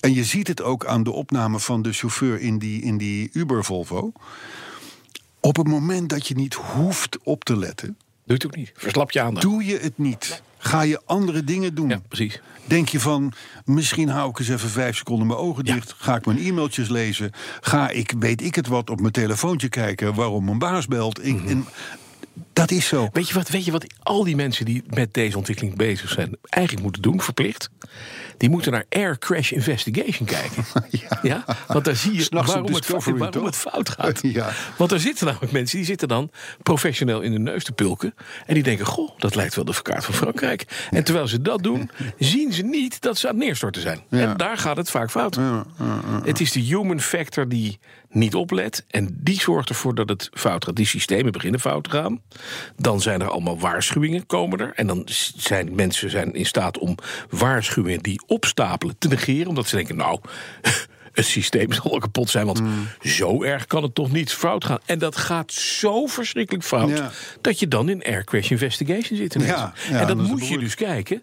[0.00, 3.30] En je ziet het ook aan de opname van de chauffeur in die, in die
[3.32, 4.12] Uber Volvo.
[5.40, 8.72] Op het moment dat je niet hoeft op te letten, Doe het ook niet.
[8.74, 9.46] Verslap je aandacht.
[9.46, 10.42] doe je het niet.
[10.64, 11.88] Ga je andere dingen doen.
[11.88, 12.40] Ja, precies.
[12.66, 13.32] Denk je van,
[13.64, 15.74] misschien hou ik eens even vijf seconden mijn ogen Ja.
[15.74, 15.94] dicht.
[15.98, 17.30] Ga ik mijn e-mailtjes lezen.
[17.60, 21.26] Ga ik, weet ik het wat, op mijn telefoontje kijken waarom mijn baas belt.
[21.26, 21.48] Ik, Mhm.
[21.48, 21.64] en,
[22.54, 23.08] dat is zo.
[23.12, 26.36] Weet je, wat, weet je wat al die mensen die met deze ontwikkeling bezig zijn...
[26.48, 27.70] eigenlijk moeten doen, verplicht?
[28.36, 30.64] Die moeten naar Air Crash Investigation kijken.
[31.22, 31.44] Ja.
[31.66, 34.20] Want daar zie je waarom, het, fout- waarom het fout gaat.
[34.32, 34.52] Ja.
[34.76, 36.30] Want er zitten namelijk mensen die zitten dan
[36.62, 38.14] professioneel in de neus te pulken.
[38.46, 40.86] En die denken, goh, dat lijkt wel de verkaart van Frankrijk.
[40.90, 44.00] En terwijl ze dat doen, zien ze niet dat ze aan het neerstorten zijn.
[44.10, 44.18] Ja.
[44.18, 45.38] En daar gaat het vaak fout.
[46.24, 47.78] Het is de human factor die
[48.10, 48.84] niet oplet.
[48.90, 50.76] En die zorgt ervoor dat het fout gaat.
[50.76, 52.20] Die systemen beginnen fout te gaan.
[52.76, 54.72] Dan zijn er allemaal waarschuwingen komen er.
[54.74, 55.02] En dan
[55.36, 56.96] zijn mensen zijn in staat om
[57.30, 59.48] waarschuwingen die opstapelen te negeren.
[59.48, 60.18] Omdat ze denken, nou...
[61.14, 62.88] Het systeem zal wel kapot zijn, want Hmm.
[63.02, 64.78] zo erg kan het toch niet fout gaan.
[64.86, 67.10] En dat gaat zo verschrikkelijk fout Ja.
[67.40, 69.34] dat je dan in Air Crash Investigation zit.
[69.40, 71.22] Ja, ja, en dat moet je dus kijken.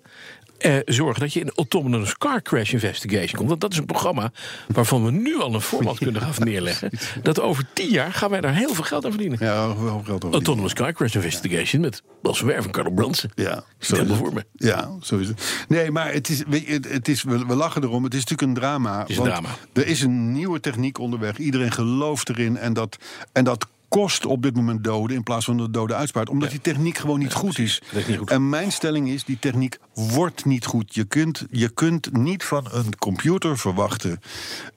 [0.61, 3.49] Eh, zorgen dat je in Autonomous Car Crash Investigation komt.
[3.49, 4.31] Want dat is een programma
[4.67, 6.91] waarvan we nu al een format kunnen gaan neerleggen.
[7.21, 9.37] Dat over tien jaar gaan wij daar heel veel geld aan verdienen.
[9.41, 10.31] Ja, geld over.
[10.31, 13.31] Autonomous Car Crash Investigation met Bas Werf en Carlo Bransen.
[13.35, 14.45] Ja, Stel me voor me.
[14.55, 15.65] Ja, het.
[15.67, 18.03] Nee, maar het is, weet je, het, is, we, we lachen erom.
[18.03, 19.07] Het is natuurlijk een drama.
[19.07, 19.49] is een drama.
[19.73, 21.37] Er is een nieuwe techniek onderweg.
[21.37, 22.57] Iedereen gelooft erin.
[22.57, 22.97] En dat,
[23.31, 26.29] en dat kost op dit moment doden in plaats van dat doden uitspaart.
[26.29, 27.81] Omdat die techniek gewoon niet goed is.
[28.07, 28.29] Niet goed.
[28.29, 30.95] En mijn stelling is, die techniek wordt niet goed.
[30.95, 34.19] Je kunt, je kunt niet van een computer verwachten...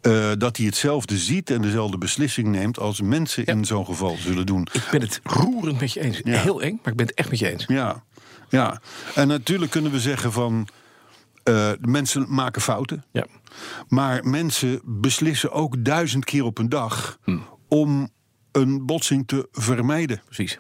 [0.01, 2.79] eh, dat hij hetzelfde ziet en dezelfde beslissing neemt...
[2.79, 4.67] als mensen in zo'n geval zullen doen.
[4.73, 6.21] Ik ben het roerend met je eens.
[6.25, 7.65] Heel eng, maar ik ben het echt met je eens.
[7.67, 8.03] Ja,
[8.49, 8.81] ja.
[9.15, 10.69] En natuurlijk kunnen we zeggen van...
[11.43, 13.05] eh, mensen maken fouten.
[13.13, 13.27] Ja.
[13.89, 17.19] Maar mensen beslissen ook duizend keer op een dag...
[17.25, 17.39] Hm.
[17.69, 18.13] om
[18.57, 20.23] een botsing te vermijden.
[20.25, 20.57] Precies.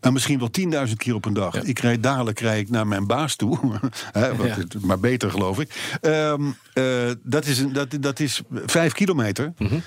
[0.00, 1.62] En misschien wel 10.000 keer op een dag.
[1.62, 3.58] Ik rijd dadelijk rijd ik naar mijn baas toe.
[4.12, 4.56] Hè, wat Ja.
[4.80, 5.98] Maar beter geloof ik.
[6.00, 6.84] Ehm, eh,
[7.22, 9.52] dat, is een, dat, dat is vijf kilometer.
[9.58, 9.78] Mhm.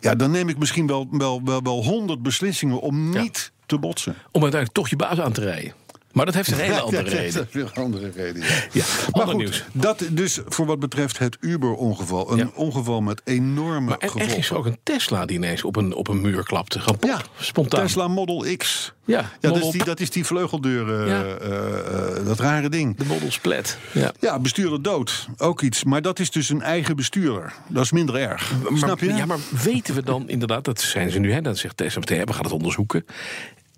[0.00, 4.14] Ja, dan neem ik misschien wel, wel, wel, wel 100 beslissingen om niet te botsen.
[4.30, 5.72] Om uiteindelijk toch je baas aan te rijden.
[6.12, 7.34] Maar dat heeft een hele andere Ja, reden.
[7.34, 8.42] Dat is weer een andere reden.
[8.42, 8.48] Ja.
[8.72, 9.64] Ja, Maar goed, nieuws.
[9.72, 12.32] dat dus voor wat betreft het Uber-ongeval.
[12.32, 12.50] Een Ja.
[12.54, 16.08] ongeval met enorme Maar er, er is ook een Tesla die ineens op een, op
[16.08, 16.80] een muur klapte.
[17.00, 17.80] Ja, spontaan.
[17.82, 18.92] Tesla Model X.
[19.04, 22.96] Ja, Ja, dat is die, dat is die vleugeldeur, eh, eh, eh, dat rare ding.
[22.96, 23.76] De Model Splat.
[23.92, 24.12] Ja.
[24.20, 25.28] Ja, bestuurder dood.
[25.38, 25.84] Ook iets.
[25.84, 27.52] Maar dat is dus een eigen bestuurder.
[27.68, 28.52] Dat is minder erg.
[28.62, 29.12] Maar, Snap je?
[29.14, 32.24] Ja, maar weten we dan inderdaad, dat zijn ze nu, hè, dat zegt Tesla meteen,
[32.24, 33.04] we gaan het onderzoeken.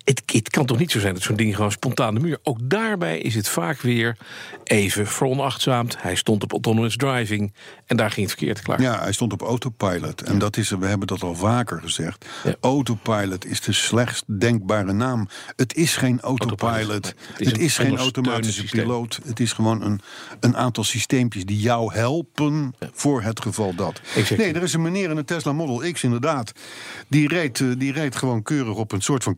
[0.04, 2.38] Het, het kan toch niet zo zijn dat zo'n ding gewoon spontaan de muur.
[2.42, 4.16] Ook daarbij is het vaak weer
[4.64, 6.02] even veronachtzaamd.
[6.02, 7.52] Hij stond op autonomous driving
[7.86, 8.80] en daar ging het verkeerd klaar.
[8.80, 10.22] Ja, hij stond op autopilot.
[10.22, 12.26] En dat is, we hebben dat al vaker gezegd.
[12.44, 12.54] Ja.
[12.60, 15.28] Autopilot is de slechtst denkbare naam.
[15.56, 16.60] Het is geen autopilot.
[16.62, 17.12] Autopilot, nee.
[17.36, 18.82] Het Het is, is een geen automatische systeem.
[18.82, 19.20] piloot.
[19.24, 20.00] Het is gewoon een,
[20.40, 24.00] een aantal systeempjes die jou helpen voor het geval dat.
[24.16, 24.40] Exact.
[24.40, 26.52] Nee, er is een meneer in een Tesla Model X inderdaad.
[27.08, 29.36] Die reed, eh, die reed gewoon keurig op een soort van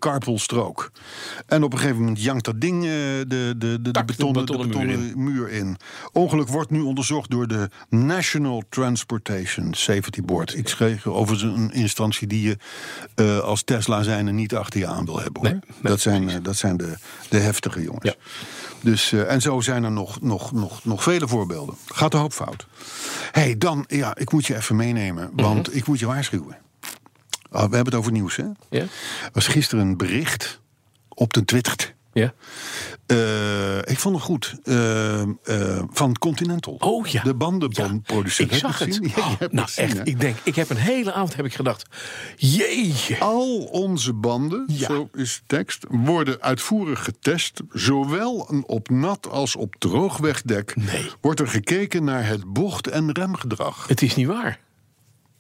[1.47, 4.47] En op een gegeven moment jankt dat ding eh, de, de, de, de, Tak, betonnen,
[4.47, 5.77] de betonnen muur in.
[6.13, 10.55] Ongeluk wordt nu onderzocht door de National Transportation Safety Board.
[10.57, 12.57] Ik schreef over een instantie die je
[13.15, 15.43] eh, als Tesla zijn en niet achter je aan wil hebben.
[15.43, 15.51] Hoor.
[15.51, 16.95] Nee, nee, dat zijn, eh, dat zijn de,
[17.29, 18.05] de heftige jongens.
[18.05, 18.15] Ja.
[18.81, 21.75] Dus, en zo zijn er nog, nog, nog, nog vele voorbeelden.
[21.87, 22.67] Gaat de hoop fout.
[23.33, 25.77] hey, dan, ja, ik moet je even meenemen, want Mhm.
[25.77, 26.57] ik moet je waarschuwen.
[27.55, 28.45] Ah, we hebben het over nieuws, hè?
[28.71, 28.81] Ja?
[28.81, 28.89] Er
[29.33, 30.61] was gisteren een bericht
[31.09, 31.95] op de Twitter.
[32.13, 32.35] Ja?
[33.07, 34.55] Eh, ik vond het goed.
[34.65, 35.27] Eh, eh,
[35.91, 36.75] van Continental.
[36.79, 37.23] Oh ja.
[37.23, 38.53] De bandenproducent.
[38.53, 38.99] Ik Heb je zag het.
[39.17, 41.85] Ja, Oh, nou het echt, ik denk, ik heb een hele avond heb ik gedacht,
[42.37, 43.19] jeetje.
[43.19, 44.87] Al onze banden, Ja.
[44.87, 47.61] zo is de tekst, worden uitvoerig getest.
[47.73, 50.77] Zowel op nat als op droogwegdek.
[50.77, 51.11] Nee.
[51.21, 53.89] Wordt er gekeken naar het bocht- en remgedrag.
[53.89, 54.59] Het is niet waar.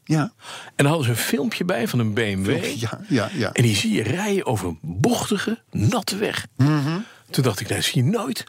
[0.05, 0.33] Ja,
[0.64, 2.64] En dan hadden ze een filmpje bij van een BMW.
[2.64, 3.31] ja, ja.
[3.33, 3.53] ja.
[3.53, 6.47] En die zie je rijden over een bochtige, natte weg.
[6.57, 6.99] Mhm.
[7.31, 8.45] Toen dacht ik, nou, dat zie je nooit.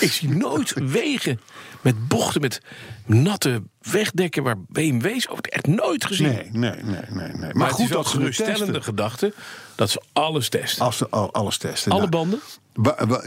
[0.00, 1.40] ik zie nooit wegen
[1.80, 2.60] met bochten, met
[3.06, 4.42] natte wegdekken...
[4.42, 6.28] waar BMW's over echt nooit gezien.
[6.28, 7.32] Nee, nee, nee, nee.
[7.32, 7.54] nee.
[7.54, 8.82] Maar, goed dat geruststellende testen.
[8.82, 9.34] gedachte
[9.74, 10.84] dat ze alles testen.
[10.84, 11.92] Als ze al, alles testen.
[11.92, 12.40] Alle Nou, banden?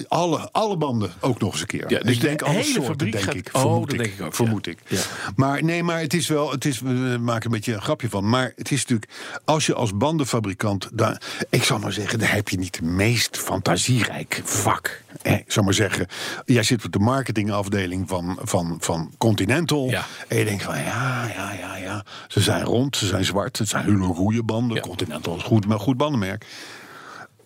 [0.07, 1.89] Alle, alle banden ook nog eens een keer.
[1.91, 3.49] Ja, dus ik denk de alle hele soorten, fabriek denk gaat- ik.
[3.51, 4.71] Oh, Vermoed dat ik, denk ik ook, Vermoed ja.
[4.71, 4.77] ik.
[4.87, 5.01] Ja.
[5.35, 8.29] Maar nee, maar het is wel, het is, we maken een beetje een grapje van.
[8.29, 9.11] Maar het is natuurlijk,
[9.45, 11.17] als je als bandenfabrikant, dan,
[11.49, 15.01] ik zal maar zeggen, daar heb je niet het meest fantasierijk vak.
[15.21, 16.07] Eh, ik zal maar zeggen,
[16.45, 19.89] jij zit op de marketingafdeling van, van, van Continental.
[19.89, 20.05] Ja.
[20.27, 22.05] En je denkt van, ja, ja, ja, ja.
[22.27, 24.79] Ze zijn rond, ze zijn zwart, het zijn hele goede banden.
[24.81, 26.45] Continental is goed, maar goed bandenmerk.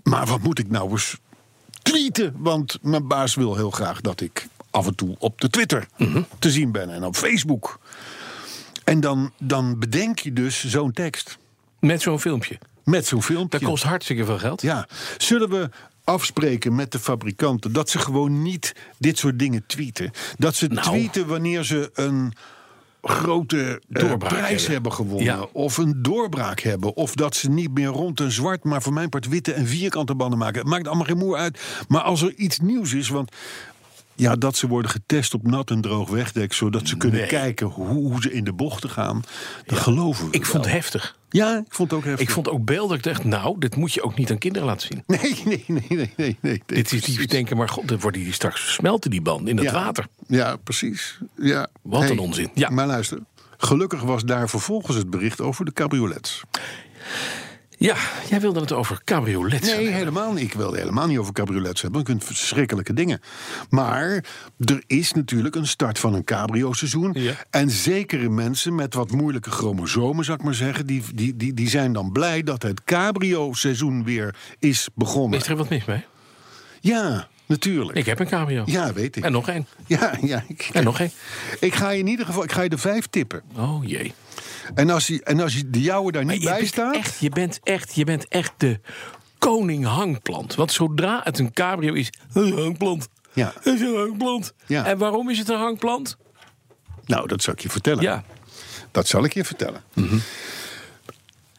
[0.03, 1.17] Maar wat moet ik nou eens
[1.91, 2.33] tweeten?
[2.37, 6.21] Want mijn baas wil heel graag dat ik af en toe op de Twitter Mhm.
[6.39, 7.79] te zien ben en op Facebook.
[8.83, 11.37] En dan, dan bedenk je dus zo'n tekst
[11.79, 12.57] Met zo'n filmpje.
[12.83, 13.59] met zo'n filmpje.
[13.59, 14.61] Dat kost hartstikke veel geld.
[14.61, 15.69] Ja, zullen we
[16.03, 20.11] afspreken met de fabrikanten dat ze gewoon niet dit soort dingen tweeten?
[20.37, 20.87] Dat ze Nou.
[20.87, 22.33] tweeten wanneer ze een
[23.09, 24.71] grote eh, Doorbraak prijs hebben.
[24.71, 25.47] hebben, gewonnen Ja.
[25.51, 29.09] of een doorbraak hebben of dat ze niet meer rond en zwart, maar voor mijn
[29.09, 30.59] part witte en vierkante banden maken.
[30.59, 31.59] Het maakt allemaal geen moer uit.
[31.87, 33.31] Maar als er iets nieuws is, want
[34.15, 37.28] ja, dat ze worden getest op nat en droog wegdek, zodat ze kunnen Nee.
[37.28, 39.21] kijken hoe, ze in de bochten gaan,
[39.65, 40.32] dat geloven we.
[40.32, 41.17] Ik vond het heftig.
[41.30, 42.28] Ja, ik vond het ook heftig.
[42.28, 42.97] Ik vond ook beelden.
[42.97, 45.04] Ik dacht, nou, dit moet je ook niet aan kinderen laten zien.
[45.08, 46.38] Nee, nee, nee, nee, nee.
[46.41, 49.58] nee Dit is die denken, maar god, dan worden die straks smelten die banden in
[49.58, 50.08] het ja, water.
[50.28, 51.19] Ja, precies.
[51.38, 51.67] Ja.
[51.82, 52.49] Wat een onzin.
[52.54, 52.69] Ja.
[52.69, 53.19] Maar luister,
[53.58, 56.43] gelukkig was daar vervolgens het bericht over de cabriolets.
[57.77, 57.95] Ja,
[58.29, 59.67] jij wilde het over cabriolets.
[59.75, 60.43] Nee, helemaal niet.
[60.43, 62.03] Ik wilde helemaal niet over cabriolets hebben.
[62.03, 63.21] want Je kunt verschrikkelijke dingen.
[63.69, 64.23] Maar
[64.65, 67.11] er is natuurlijk een start van een cabrio-seizoen.
[67.13, 67.33] Ja.
[67.49, 70.85] En zekere mensen met wat moeilijke chromosomen, zou ik maar zeggen...
[70.85, 75.39] die, die, die, die zijn dan blij dat het cabrio-seizoen weer is begonnen.
[75.39, 76.03] Is er wat mis mee?
[76.81, 77.97] Ja, natuurlijk.
[77.97, 78.63] Ik heb een cabrio.
[78.65, 79.23] Ja, weet ik.
[79.23, 79.67] En nog één.
[79.88, 80.43] Ja, ja.
[80.47, 81.11] Ik, En nog één.
[81.59, 83.41] ik ga je in ieder geval ik ga je er vijf tippen.
[83.57, 84.13] Oh jee.
[84.73, 86.95] En als, die, en als die- de jouwe daar niet bij staat...
[86.95, 88.80] echt, je, bent echt, je bent echt de
[89.38, 90.56] koning hangplant.
[90.56, 93.08] Want zodra het een cabrio is, een hangplant.
[93.34, 93.54] Ja.
[93.63, 94.54] Is een hangplant.
[94.65, 94.86] Ja.
[94.86, 96.17] En waarom is het een hangplant?
[97.06, 98.04] Nou, dat zal ik je vertellen.
[98.04, 98.23] Ja.
[98.91, 99.84] Dat zal ik je vertellen.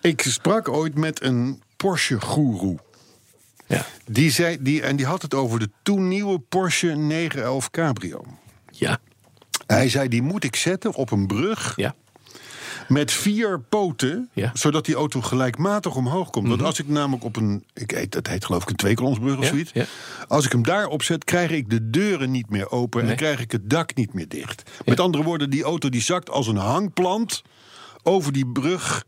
[0.01, 2.79] Ik sprak ooit met een Porsche-goeroe.
[3.66, 3.87] Ja.
[4.07, 8.25] Die zei, die, en die had het over de toen nieuwe Porsche 911 Cabrio.
[8.71, 8.99] Ja.
[9.66, 11.73] Hij zei, die moet ik zetten op een brug.
[11.77, 11.95] Ja.
[12.88, 14.46] Met vier poten, Ja.
[14.46, 14.57] Mhm.
[14.57, 16.49] zodat die auto gelijkmatig omhoog komt.
[16.49, 19.42] Want als ik namelijk op een, ik eet, dat heet geloof ik een tweekolonsbrug of
[19.44, 19.70] Ja, zoiets.
[19.75, 19.85] ja.
[20.29, 23.11] Als ik hem daarop zet, krijg ik de deuren niet meer open Nee.
[23.11, 24.62] en krijg ik het dak niet meer dicht.
[24.85, 27.42] Met andere woorden, die auto die zakt als een hangplant
[28.03, 29.05] over die brug,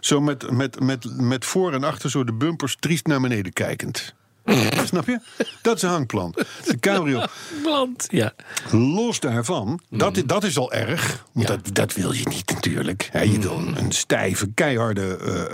[0.00, 4.14] zo met, met, met, met voor en achter zo de bumpers triest naar beneden kijkend.
[4.86, 5.20] Snap je?
[5.62, 6.34] Dat is een hangplan.
[6.66, 7.22] De cabrio.
[7.62, 8.06] Plant.
[8.10, 8.32] Ja.
[8.70, 11.24] Los daarvan, dat, i- dat is al erg.
[11.32, 11.56] Want Ja.
[11.56, 13.08] dat, dat wil je niet natuurlijk.
[13.12, 15.16] Hè, je wil een, een stijve, keiharde...
[15.16, 15.44] eh,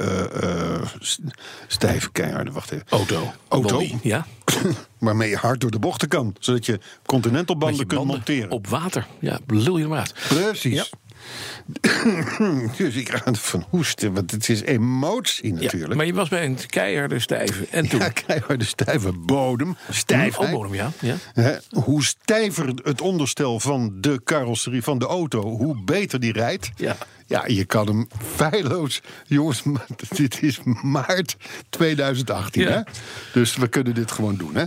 [0.42, 0.82] eh, eh,
[1.66, 2.86] stijve, keiharde, wacht even.
[2.88, 3.32] Auto.
[3.48, 3.82] Auto.
[4.02, 4.26] Ja.
[4.98, 6.34] Waarmee je hard door de bochten kan.
[6.38, 8.50] Zodat je continentalbanden kunt monteren.
[8.50, 9.06] Op water.
[9.20, 10.14] Ja, lul je hem uit.
[10.28, 10.92] Precies.
[12.76, 15.94] dus ik ga ervan hoesten, want het is emotie Ja, natuurlijk.
[15.94, 17.66] maar je was bij een keiharde stijve.
[17.70, 18.00] En toen...
[18.00, 19.76] Ja, keiharde stijve bodem.
[19.90, 20.38] Stijf.
[20.38, 20.90] Oh, bodem, ja.
[21.00, 21.60] ja.
[21.70, 26.70] Hoe stijver het onderstel van de carrosserie van de auto, hoe beter die rijdt.
[26.76, 26.96] Ja.
[27.26, 29.00] Ja, je kan hem feilloos.
[29.26, 29.62] Jongens,
[30.16, 31.36] dit is maart
[31.68, 32.62] 2018.
[32.62, 32.70] Ja.
[32.70, 32.80] Hè?
[33.32, 34.54] Dus we kunnen dit gewoon doen.
[34.54, 34.64] Hè?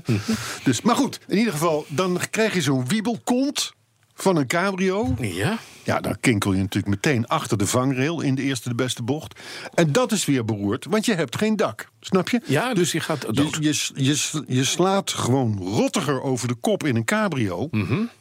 [0.63, 3.73] Dus, maar goed, in ieder geval, dan krijg je zo'n wiebelkont
[4.21, 5.13] van een cabrio.
[5.19, 5.57] Ja.
[5.83, 9.39] Ja, dan kinkel je natuurlijk meteen achter de vangrail in de eerste de beste bocht.
[9.73, 11.89] En dat is weer beroerd, want je hebt geen dak.
[11.99, 12.41] Snap je?
[12.45, 13.55] Ja, dus je gaat dood.
[13.59, 13.61] Je,
[13.95, 17.69] je, je, je slaat gewoon rottiger over de kop in een cabrio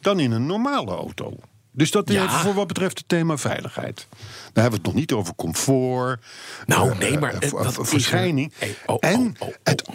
[0.00, 1.37] dan in een normale auto.
[1.72, 2.24] Dus dat is Mhm.
[2.24, 2.40] Ja.
[2.40, 4.06] voor wat betreft het thema veiligheid.
[4.52, 6.24] Dan hebben we het nog niet over comfort.
[6.66, 7.72] Nou, eh, nee, maar er?
[7.87, 8.52] verschijning.
[8.58, 9.54] Hey, oh, en oh, oh, oh.
[9.62, 9.88] het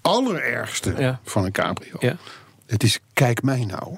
[0.00, 1.20] allerergste Ja.
[1.24, 1.96] van een cabrio.
[1.98, 2.16] Ja.
[2.66, 3.96] Het is, kijk mij nou.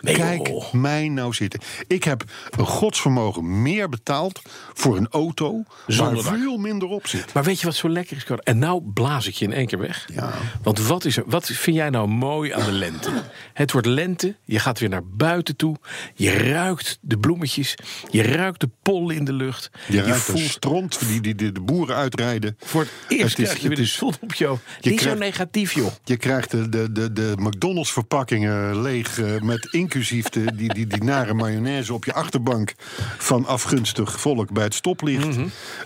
[0.00, 0.72] Nee, Kijk joh.
[0.72, 1.60] mij nou zitten.
[1.86, 4.40] Ik heb een godsvermogen meer betaald
[4.74, 7.32] voor een auto Zonder waar veel minder op zit.
[7.32, 8.24] Maar weet je wat zo lekker is?
[8.42, 10.08] En nou blaas ik je in één keer weg.
[10.12, 10.32] Ja.
[10.62, 13.10] Want wat, is er, wat vind jij nou mooi aan de lente?
[13.52, 15.76] Het wordt lente, je gaat weer naar buiten toe.
[16.14, 17.74] Je ruikt de bloemetjes.
[18.10, 19.70] Je ruikt de pollen in de lucht.
[19.88, 22.56] Je ruikt de voelt stront die, die, die de boeren uitrijden.
[22.58, 24.58] voor het eerst Het is- krijg je weer is- op jou.
[24.80, 25.90] Je Niet zo krijgt- negatief, joh.
[26.04, 30.86] Je krijgt de, de, de, de McDonald's verpakkingen leeg eh, met inclusief de, die, die,
[30.86, 32.74] die nare mayonaise op je achterbank
[33.18, 35.36] van afgunstig volk bij het stoplicht.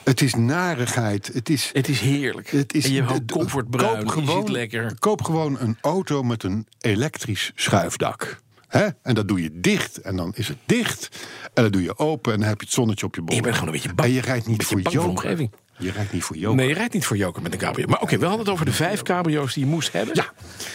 [0.05, 1.31] Het is narigheid.
[1.35, 2.51] Het is, Het is heerlijk.
[2.51, 4.05] het is en je houdt de- comfortbruin.
[4.05, 4.95] Koop je gewoon, ziet lekker.
[4.99, 8.41] koop gewoon een auto met een elektrisch schuifdak.
[8.69, 8.87] Hè?
[9.03, 11.09] En dat doe je dicht en dan is het dicht.
[11.55, 13.37] En dan doe je open en dan heb je het zonnetje op je bol.
[13.37, 14.09] Ik ben gewoon een beetje bang.
[14.09, 15.09] En je rijdt niet voor joker.
[15.09, 15.51] omgeving.
[15.79, 16.57] Je rijdt niet voor joker.
[16.57, 17.87] Nee, je rijdt niet voor joker met een cabrio.
[17.87, 20.15] Maar oké, we hadden het over de vijf cabrio's die je moest hebben.
[20.15, 20.33] Ja,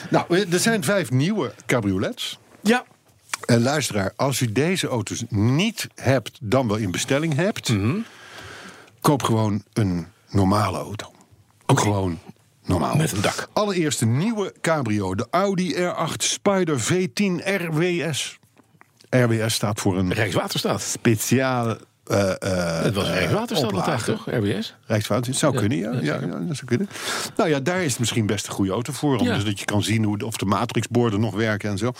[0.09, 2.39] nou, er zijn vijf nieuwe cabriolets.
[2.61, 2.85] Ja.
[3.47, 7.73] En luisteraar, als u deze auto's niet hebt, dan wel in bestelling hebt,
[9.01, 11.11] koop gewoon een normale auto.
[11.65, 12.19] Ook gewoon
[12.65, 12.95] normaal.
[12.95, 13.49] Met een dak.
[13.53, 18.39] Allereerst een nieuwe cabrio, de Audi R8 Spider V10 RWS.
[19.09, 20.81] RWS staat voor een Rijkswaterstaat.
[20.81, 21.77] speciaal.
[22.07, 24.11] Eh, eh, Het was eh, Rijkswaterstaat oplage.
[24.11, 24.25] toch?
[24.25, 24.75] RWS?
[24.85, 25.91] Rijkswaterstaat, zou kunnen, ja.
[26.01, 26.89] ja, dat zou kunnen.
[27.37, 29.23] Nou ja, daar is het misschien best een goede auto voor.
[29.23, 29.33] Ja.
[29.33, 31.91] Dus dat je kan zien hoe, of de matrixborden nog werken en zo.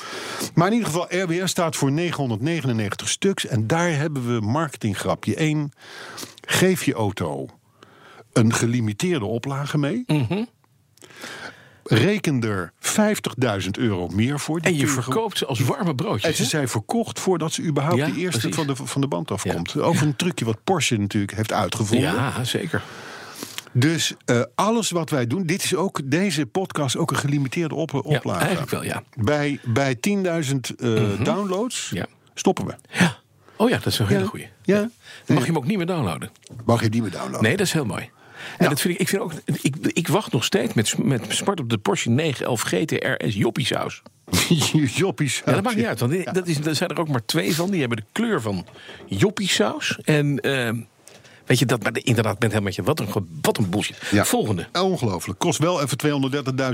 [0.53, 3.45] Maar in ieder geval, RWS staat voor 999 stuks.
[3.45, 5.71] En daar hebben we marketinggrapje 1.
[6.41, 7.47] Geef je auto
[8.33, 10.03] een gelimiteerde oplage mee.
[10.07, 10.43] Mhm.
[11.89, 12.71] Reken er
[13.61, 14.61] 50.000 euro meer voor.
[14.61, 16.35] Die En je verkoopt ze als warme en broodjes.
[16.35, 16.47] ze hè?
[16.49, 18.55] zijn verkocht voordat ze überhaupt Ja, de eerste precies.
[18.55, 19.79] van de, van de band afkomt.
[19.81, 22.11] Over een trucje wat Porsche natuurlijk heeft uitgevonden.
[22.13, 22.83] Ja, zeker.
[23.71, 28.01] Dus eh, alles wat wij doen, dit is ook deze podcast ook een gelimiteerde op,
[28.23, 29.03] Ja, eigenlijk wel, ja.
[29.15, 32.05] Bij, bij 10.000 eh, downloads Ja.
[32.33, 32.75] stoppen we.
[32.99, 33.17] ja.
[33.59, 34.25] Oh ja, dat is een hele Ja.
[34.27, 34.47] goeie.
[34.63, 34.89] Ja.
[35.27, 36.29] Mag je hem ook niet meer downloaden.
[36.65, 37.41] Mag je die meer downloaden?
[37.41, 38.09] Nee, dat is heel mooi.
[38.57, 41.59] En dat vind ik, ik, vind ook, ik, ik wacht nog steeds met, met smart
[41.59, 44.01] op de Porsche 911 GTR S joppiesaus.
[44.95, 45.41] Joppies.
[45.45, 47.69] Ja, dat maakt niet uit, want dat is, er zijn er ook maar twee van.
[47.71, 48.65] Die hebben de kleur van
[49.05, 49.97] joppiesaus.
[50.03, 50.79] En ehm,
[51.45, 52.83] weet je, dat, maar de- inderdaad, bent helemaal met je.
[52.83, 53.97] Wat een, wat een bullshit.
[54.11, 54.25] Ja.
[54.25, 54.67] Volgende.
[54.73, 55.39] Ongelooflijk.
[55.39, 55.97] Kost wel even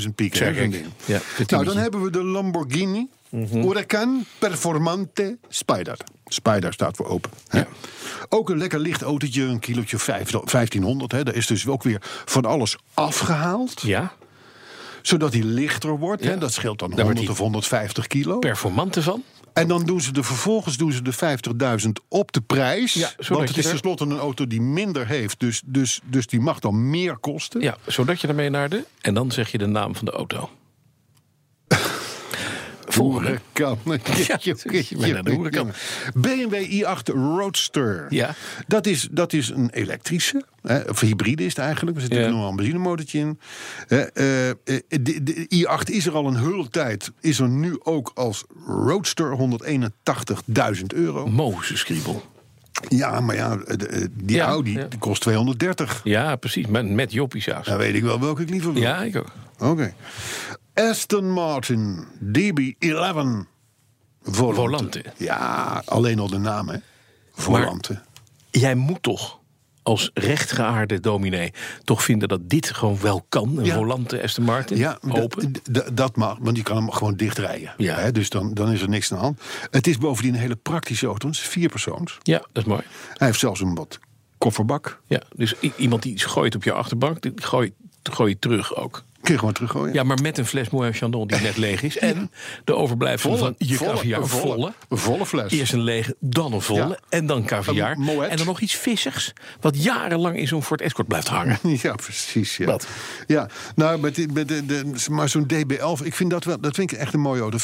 [0.07, 0.35] 230.000 piek.
[0.35, 0.71] Zeg ik.
[0.71, 0.85] ding.
[1.05, 3.07] Ja, nou, dan hebben we de Lamborghini
[3.49, 5.97] Huracan Performante Spider.
[6.33, 7.31] Spider staat voor open.
[8.29, 11.11] Ook een lekker licht autootje, een kilootje vijf- 1500.
[11.11, 11.23] Hè?
[11.23, 13.81] Daar is dus ook weer van alles afgehaald.
[13.81, 14.13] Ja,
[15.01, 16.23] Zodat hij lichter wordt.
[16.23, 16.37] Hè?
[16.37, 18.39] Dat scheelt dan Daar wordt 100 hij of 150 kilo.
[18.39, 19.23] performante van.
[19.53, 21.13] En dan doen ze de, vervolgens doen ze de
[21.83, 22.93] 50.000 op de prijs.
[22.93, 25.39] Ja, want het is tenslotte een auto die minder heeft.
[25.39, 27.61] Dus, dus, dus die mag dan meer kosten.
[27.61, 28.83] Ja, zodat je ermee naar de...
[29.01, 30.49] En dan zeg je de naam van de auto.
[32.93, 33.39] Volgende.
[33.53, 33.77] Huracan.
[34.99, 35.71] Ja, de Huracan.
[36.15, 36.53] BMW
[36.83, 38.05] i8 Roadster.
[38.09, 38.35] Ja.
[38.67, 40.43] Dat is, dat is een elektrische.
[40.61, 41.95] Hè, of hybride is het eigenlijk.
[41.95, 43.39] Er zit natuurlijk nog wel een benzinemotortje in.
[43.87, 43.99] Eh,
[44.49, 44.55] eh,
[44.87, 47.11] de, de i8 is er al een hele tijd.
[47.21, 51.27] Is er nu ook als Roadster 181.000 euro.
[51.27, 52.23] Mozes kriebel.
[52.87, 54.87] Ja, maar ja, de- die Ja, Audi ja.
[54.99, 56.01] kost 230.
[56.03, 56.67] Ja, precies.
[56.67, 57.65] Met, met joppiesaus.
[57.65, 58.81] Dan weet ik wel welke ik liever wil.
[58.81, 59.31] Ja, ik ook.
[59.59, 59.93] Oké.
[60.73, 63.47] Aston Martin DB11
[64.25, 64.55] Volante.
[64.55, 65.03] Volante.
[65.17, 66.77] Ja, alleen al de naam, hè?
[67.33, 68.01] Volante.
[68.51, 69.39] Jij moet toch
[69.83, 73.57] als rechtgeaarde dominee toch vinden dat dit gewoon wel kan.
[73.57, 73.73] Een Ja.
[73.75, 74.77] volante Aston Martin.
[74.77, 75.51] Ja, open.
[75.93, 77.73] dat mag, want je kan hem gewoon dichtrijden.
[77.77, 77.95] Ja.
[77.95, 79.41] Hè, dus dan, dan is er niks aan de hand.
[79.71, 81.27] Het is bovendien een hele praktische auto.
[81.27, 82.17] Het is vier persoons.
[82.23, 82.81] Ja, dat is mooi.
[83.13, 83.99] Hij heeft zelfs een wat
[84.37, 85.01] kofferbak.
[85.07, 89.03] Ja, dus iemand die iets gooit op je achterbank, die gooi, gooi je terug ook.
[89.23, 89.93] Kun je gewoon teruggooien.
[89.93, 91.97] Ja, maar met een fles Moët Chandon die net leeg is.
[91.97, 92.31] En
[92.63, 94.27] de overblijfselen van je caviar.
[94.27, 95.25] volle, volle.
[95.25, 95.51] fles.
[95.51, 96.79] Eerst een lege, dan een volle.
[96.87, 96.97] Ja.
[97.09, 97.91] En dan caviar.
[98.29, 99.33] En dan nog iets vissigs.
[99.61, 101.59] Wat jarenlang in zo'n Ford Escort blijft hangen.
[101.83, 102.57] Ja, precies.
[102.57, 102.65] Ja.
[102.65, 102.87] Wat?
[103.27, 106.75] Ja, nou, met, die- met de, de, maar zo'n DB11, ik vind dat wel, dat
[106.75, 107.57] vind ik echt een mooie auto.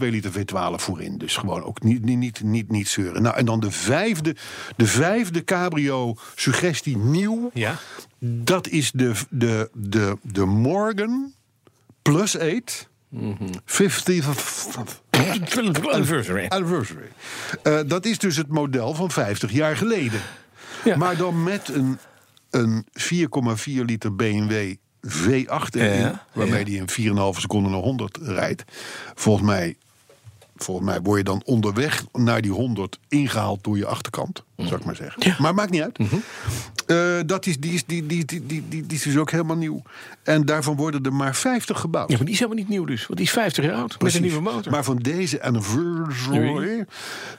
[0.00, 3.22] 5,2 liter V12 voorin, dus gewoon ook niet, niet, niet, niet, niet zeuren.
[3.22, 4.36] Nou, en dan de vijfde,
[4.76, 7.50] de vijfde cabrio suggestie nieuw.
[7.54, 7.76] Ja.
[8.24, 11.32] Dat is de, de, de, de Morgan
[12.02, 12.88] Plus 8.
[13.12, 14.30] 50th
[15.90, 16.46] Anniversary.
[16.48, 17.08] anniversary.
[17.62, 20.20] Eh, dat is dus het model van 50 jaar geleden.
[20.84, 20.96] Ja.
[20.96, 21.98] Maar dan met een,
[22.50, 24.74] een 4,4 liter BMW
[25.08, 26.88] V8 erin, Ja, waarmee die in
[27.34, 28.64] 4,5 seconden naar 100 rijdt.
[29.14, 29.76] Volgens mij,
[30.56, 34.84] volgens mij word je dan onderweg naar die 100 ingehaald door je achterkant, zou ik
[34.84, 35.34] maar zeggen.
[35.42, 35.98] Maar maakt niet uit.
[35.98, 36.14] Mhm.
[36.86, 39.56] Eh, dat is, die, is, die, die, die, die, die, die is dus ook helemaal
[39.56, 39.82] nieuw.
[40.22, 42.10] En daarvan worden er maar 50 gebouwd.
[42.10, 43.06] Ja, maar die is helemaal niet nieuw dus.
[43.06, 44.00] Want die is 50 jaar oud.
[44.02, 44.72] Met een nieuwe motor.
[44.72, 46.84] Maar van deze anniversary,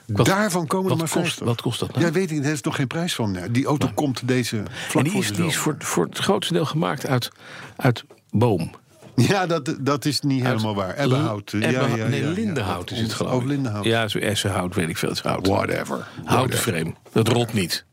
[0.06, 1.46] Wat- daarvan komen er maar kost- 50.
[1.46, 2.04] wat kost dat nou?
[2.04, 3.36] Ja, weet ik, daar is nog geen prijs van.
[3.50, 6.18] Die auto komt deze vlak en die voor is, de die is voor, voor het
[6.18, 7.30] grootste deel gemaakt uit,
[7.76, 8.70] uit boom.
[9.28, 10.96] Ja, dat, dat is niet helemaal waar.
[10.96, 11.50] Ebbenhout.
[11.50, 13.38] ja, ja, nee, lindenhout is het Of- geloof ik.
[13.38, 13.84] Of lindenhout.
[13.84, 15.08] Ja, zo essenhout, weet ik veel.
[15.08, 15.46] Het is hout.
[15.46, 16.06] Whatever.
[16.24, 16.94] Houten frame.
[17.12, 17.84] Dat rolt niet.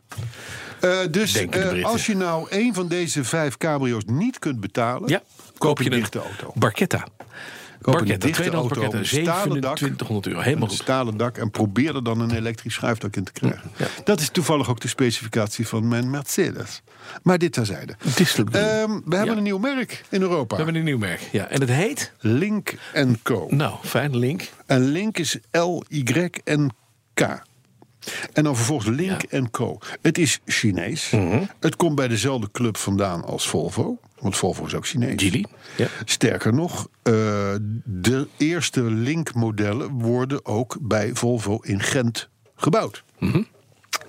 [0.80, 5.10] Eh, dus eh, als je nou een van deze vijf cabrio's niet kunt betalen...
[5.10, 5.22] Ja,
[5.58, 7.04] koop je een een dichte auto Barchetta,
[7.82, 9.76] met stalen dak.
[9.76, 10.40] 2700 euro.
[10.40, 13.72] Helemaal een stalen dak en probeer er dan een elektrisch schuifdak in te krijgen.
[13.78, 13.88] Ja.
[14.04, 16.82] Dat is toevallig ook de specificatie van mijn Mercedes.
[17.24, 17.96] Maar dit terzijde.
[18.04, 18.36] Het is.
[18.36, 18.46] Ehm,
[19.06, 19.32] we hebben Ja.
[19.38, 20.56] een nieuw merk in Europa.
[20.56, 21.30] We hebben een nieuw merk.
[21.32, 22.12] Ja, en het heet?
[22.20, 22.74] Link
[23.24, 23.48] Co.
[23.50, 24.50] Nou, fijn, Link.
[24.66, 27.42] En Link is L-Y-N-K.
[28.34, 29.78] En dan vervolgens Link Co.
[30.02, 31.10] Het is Chinees.
[31.10, 31.44] Mhm.
[31.60, 34.00] Het komt bij dezelfde club vandaan als Volvo.
[34.20, 35.14] Want Volvo is ook Chinees.
[35.24, 35.46] Geely.
[35.78, 35.88] Ja.
[36.06, 37.12] Sterker nog, eh,
[37.84, 43.04] de eerste Link-modellen worden ook bij Volvo in Gent gebouwd.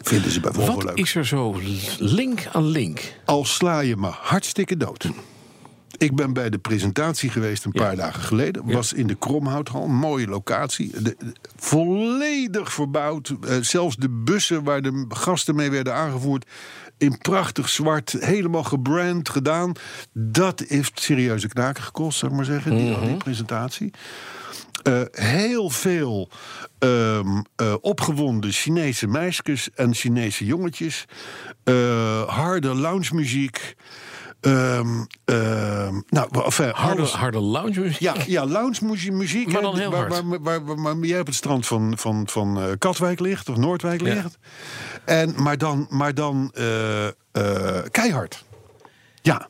[0.03, 0.81] Vinden ze bij Volvo Mhm.
[0.81, 0.97] Wat leuk.
[1.05, 1.61] is er zo
[1.99, 3.13] link aan link?
[3.25, 5.09] Al sla je me hartstikke dood.
[5.99, 8.73] Ik ben bij de presentatie geweest een paar dagen geleden.
[8.73, 10.91] Was in de Kromhouthal, mooie locatie.
[10.91, 11.17] De- de-
[11.57, 13.35] volledig verbouwd.
[13.49, 16.47] Eh, zelfs de bussen waar de gasten mee werden aangevoerd...
[16.99, 19.73] in prachtig zwart, helemaal gebrand gedaan.
[20.13, 23.91] Dat heeft serieuze knaken gekost, zeg maar zeggen, die, die presentatie.
[24.83, 26.29] Eh, heel veel
[26.79, 31.05] ehm, eh, opgewonden Chinese meisjes en Chinese jongetjes.
[32.27, 33.75] Harde lounge-muziek.
[34.43, 34.87] Ehm,
[35.25, 38.01] ehm, nou, Harde, alles- harde lounge muziek?
[38.01, 39.53] ja, ja lounge muziek.
[39.53, 40.23] Maar dan heel waar, hard.
[40.25, 43.57] Waar, waar, waar, waar jij op het strand van, van, van eh, Katwijk ligt, of
[43.57, 44.15] Noordwijk Ja.
[44.15, 44.39] ligt.
[45.05, 47.13] En, maar dan, maar dan eh, eh,
[47.91, 48.45] keihard.
[49.23, 49.49] Ja.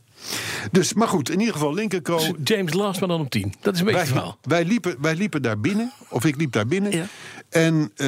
[0.71, 2.21] Dus, maar goed, in ieder geval Linkerco.
[2.45, 3.55] James Last, maar dan op 10.
[3.61, 4.39] Dat is een beetje het Wij, verhaal.
[4.43, 6.93] wij, liepen, wij liepen daar binnen, of ik liep daar binnen.
[6.93, 7.05] Ja.
[7.53, 8.07] En eh,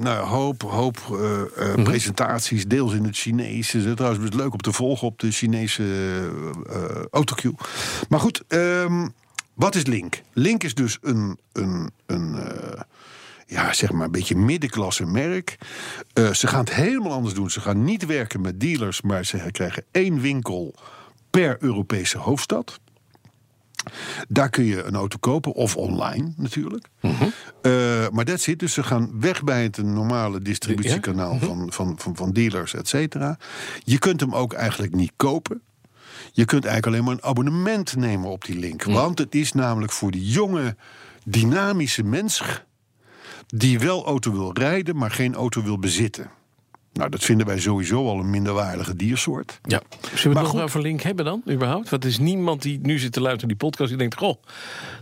[0.00, 1.82] nou, hoop, hoop eh, eh, Mhm.
[1.82, 3.72] presentaties, deels in het Chinees.
[3.72, 5.84] Het is trouwens best leuk om te volgen op de Chinese
[7.10, 7.54] autocue.
[8.08, 9.08] Maar goed, ehm,
[9.54, 10.22] wat is Link?
[10.32, 12.36] Link is dus een, een, een
[13.46, 15.58] ja, zeg maar een beetje middenklasse merk.
[16.32, 17.50] Ze gaan het helemaal anders doen.
[17.50, 20.74] Ze gaan niet werken met dealers, maar ze krijgen één winkel
[21.30, 22.80] per Europese hoofdstad.
[24.28, 26.86] Daar kun je een auto kopen, of online natuurlijk.
[27.62, 28.72] Eh, maar dat zit dus.
[28.72, 33.38] Ze gaan weg bij het normale distributiekanaal van, van, van, van dealers, et cetera.
[33.84, 35.62] Je kunt hem ook eigenlijk niet kopen.
[36.32, 38.82] Je kunt eigenlijk alleen maar een abonnement nemen op die link.
[38.84, 40.76] Want het is namelijk voor die jonge,
[41.24, 42.42] dynamische mens...
[43.46, 46.30] die wel auto wil rijden, maar geen auto wil bezitten.
[46.94, 49.58] Nou, dat vinden wij sowieso al een minderwaardige diersoort.
[49.62, 49.82] Ja.
[50.00, 50.60] Zullen we Maar het nog goed.
[50.60, 51.88] over Link hebben dan, überhaupt?
[51.88, 53.88] Want er is niemand die nu zit te luisteren naar die podcast...
[53.88, 54.42] die denkt, goh,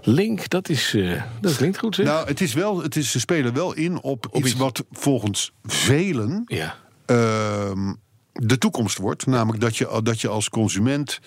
[0.03, 2.07] Link, dat, is, eh, dat klinkt goed, zeg.
[2.07, 4.55] Nou, het is wel, het is, ze spelen wel in op, iets, iets.
[4.55, 6.76] wat volgens velen ja.
[7.07, 7.93] ehm,
[8.32, 9.26] de toekomst wordt.
[9.26, 11.20] Namelijk dat je, dat je als consument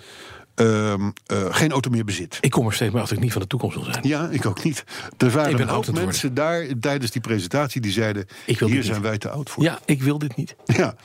[0.56, 2.38] ehm, eh, geen auto meer bezit.
[2.42, 4.08] Ik kom er steeds maar achter ik niet van de toekomst wil zijn.
[4.08, 4.84] Ja, ik ook niet.
[5.18, 8.26] Er waren een hoop het mensen daar tijdens die presentatie die zeiden...
[8.46, 9.06] Ik wil hier zijn niet.
[9.06, 9.64] wij te oud voor.
[9.64, 10.56] Ja, ik wil dit niet.
[10.66, 10.96] Ja.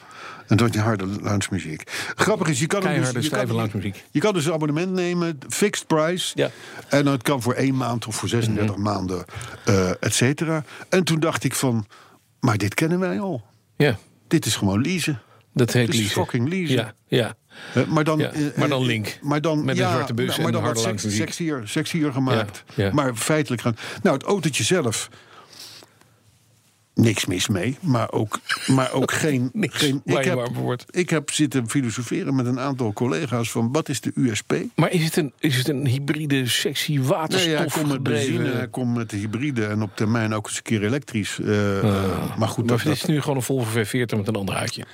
[0.46, 1.82] En dat je harde lounge-muziek.
[2.16, 5.86] Grappig is, je kan, Keiharde, dus, je, kan, je kan dus een abonnement nemen, fixed
[5.86, 6.32] price.
[6.34, 6.50] Ja.
[6.88, 8.84] En het kan voor één maand of voor 36 Mhm.
[8.84, 9.24] maanden,
[9.64, 10.64] eh et cetera.
[10.88, 11.86] En toen dacht ik van,
[12.40, 13.44] maar dit kennen wij al.
[13.76, 13.98] Ja,
[14.28, 15.20] Dit is gewoon leasen.
[15.52, 16.10] Dat heet leasen.
[16.10, 16.76] fucking leasen.
[16.76, 17.34] Ja, ja.
[17.74, 19.18] Eh, maar, dan, Ja, eh, maar eh, dan link.
[19.22, 21.62] Maar dan, Met een ja, zwarte bus nou, en maar dan harde wat langs sexier,
[21.64, 22.64] sexier gemaakt.
[22.74, 22.92] Ja, ja.
[22.92, 23.76] Maar feitelijk gaan.
[24.02, 25.08] Nou, het autootje zelf.
[26.94, 29.50] Niks mis mee, maar ook, maar ook geen.
[29.52, 30.50] Niks geen ik, heb,
[30.90, 34.54] ik heb zitten filosoferen met een aantal collega's van wat is de USP?
[34.74, 38.68] Maar is het een, is het een hybride, sexy Nee, waterstof hij komt met benzine,
[38.70, 41.38] komt met de hybride en op termijn ook eens een keer elektrisch.
[41.38, 41.84] eh, eh,
[42.38, 44.84] maar goed, Maar dat, het is nu gewoon een Volvo V40 met een ander uitje.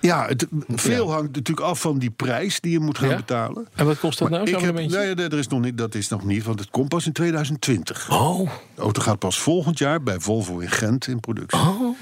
[0.00, 3.16] Ja, het, veel hangt natuurlijk af van die prijs die je moet gaan Ja?
[3.16, 3.68] betalen.
[3.74, 4.98] En wat kost dat Maar nou, zo'n ik abonnementje?
[5.06, 7.12] nee, nee, er is nog niet, dat is nog niet, want het komt pas in
[7.12, 8.10] 2020.
[8.10, 11.58] Oh, De auto gaat pas volgend jaar bij Volvo in Gent in productie.
[11.58, 11.96] oh.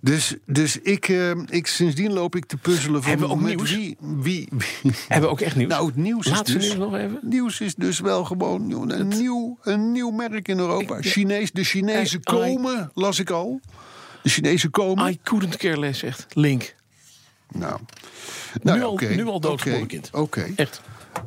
[0.00, 3.70] Dus, dus ik, eh, ik, sindsdien loop ik te puzzelen van Hebben we ook nieuws?
[3.74, 4.48] wie, wie,
[4.82, 5.70] wie- Hebben we ook echt nieuws?
[5.70, 7.18] Nou, het nieuws Laatste is dus, nieuws nog even?
[7.22, 10.96] nieuws is dus wel gewoon een, nieuw, een nieuw merk in Europa.
[11.00, 13.60] Chinees, de Chinezen I- I- komen, las ik al.
[14.22, 15.10] De Chinezen komen.
[15.10, 16.26] I couldn't care less, echt.
[16.32, 16.74] Link.
[17.54, 17.80] Nou,
[18.62, 20.10] nou nu, ja, al, oké, nu al doodgeboren kind.
[20.12, 20.52] Oké.
[20.56, 20.80] Echt.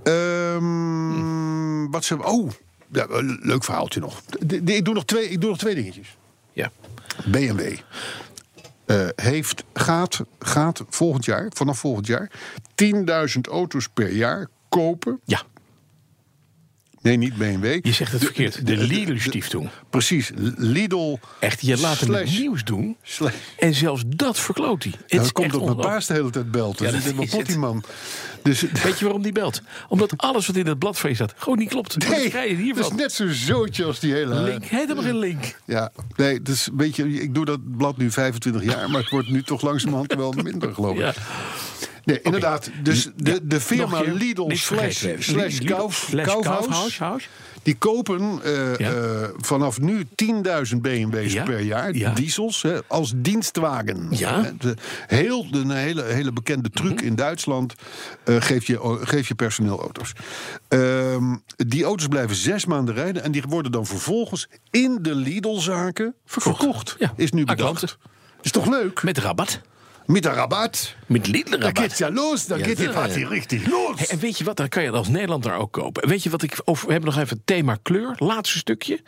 [0.03, 2.23] Ehm, wat ze.
[2.23, 2.51] Oh,
[2.91, 3.05] ja,
[3.41, 4.21] leuk verhaaltje nog.
[4.39, 6.17] De- de- ik, doe nog twee, ik doe nog twee dingetjes.
[6.53, 6.71] Ja.
[7.25, 7.61] BMW
[8.85, 12.31] eh, heeft, gaat, gaat volgend jaar, vanaf volgend jaar,
[12.75, 15.19] 10.000 auto's per jaar kopen.
[15.23, 15.41] Ja,
[17.07, 17.79] Nee, niet BMW.
[17.85, 18.67] je zegt het verkeerd.
[18.67, 19.69] De Lidl Stiftung.
[19.89, 21.17] Precies, Lidl.
[21.39, 22.97] Echt, je laat hem het slash- nieuws doen.
[23.03, 24.93] slash- En zelfs dat verkloot hij.
[25.07, 26.79] Het komt op mijn baas de hele tijd belt.
[26.79, 27.83] Ja, Ja, dat is man.
[28.43, 29.61] Dus, Weet je waarom die belt?
[29.89, 32.09] Omdat alles wat in dat blad staat gewoon niet klopt.
[32.09, 34.41] nee, dat is net zo'n zootje als die hele...
[34.41, 35.55] Link, helemaal geen link.
[35.65, 39.29] Ja, nee, dus weet je, ik doe dat blad nu 25 jaar, maar het wordt
[39.29, 40.99] nu toch langzamerhand wel minder, geloof ik.
[40.99, 41.13] Ja.
[42.07, 42.69] Nee, inderdaad.
[42.83, 47.29] Dus de, de firma Lidl slash, slash Kauf, Kaufhaus, Kaufhaus, Haus.
[47.63, 48.91] die kopen eh, Ja.
[48.93, 51.43] eh, vanaf nu 10.000 BMW's Ja.
[51.43, 52.13] per jaar, Ja.
[52.13, 54.09] diesels, hè, als dienstwagen.
[54.09, 54.75] De-
[55.07, 57.05] heel, de, een hele, hele bekende truc Mhm.
[57.05, 57.73] in Duitsland,
[58.23, 60.11] eh geef, je, geef je personeel auto's.
[60.67, 66.15] Ehm, die auto's blijven zes maanden rijden en die worden dan vervolgens in de Lidl-zaken
[66.25, 66.95] verkocht.
[66.99, 67.13] Ja.
[67.15, 67.97] Is nu bedacht.
[68.41, 69.03] Is toch leuk?
[69.03, 69.61] Met rabat.
[70.07, 70.95] Met een rabat.
[71.05, 71.77] Met Lidl Dan rabat.
[71.79, 72.93] geht's ja los, dan Ja, gaat die ja.
[72.93, 73.97] party richtig los.
[73.99, 76.07] Hey, en weet je wat, dan kan je dat als Nederlander ook kopen.
[76.07, 78.99] Weet je wat ik, of we hebben nog even het thema kleur, laatste stukje.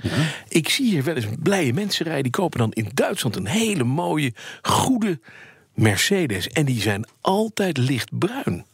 [0.47, 3.83] Ik zie hier wel eens blije mensen rijden, die kopen dan in Duitsland een hele
[3.83, 5.19] mooie, goede
[5.73, 6.47] Mercedes.
[6.47, 8.65] En die zijn altijd lichtbruin.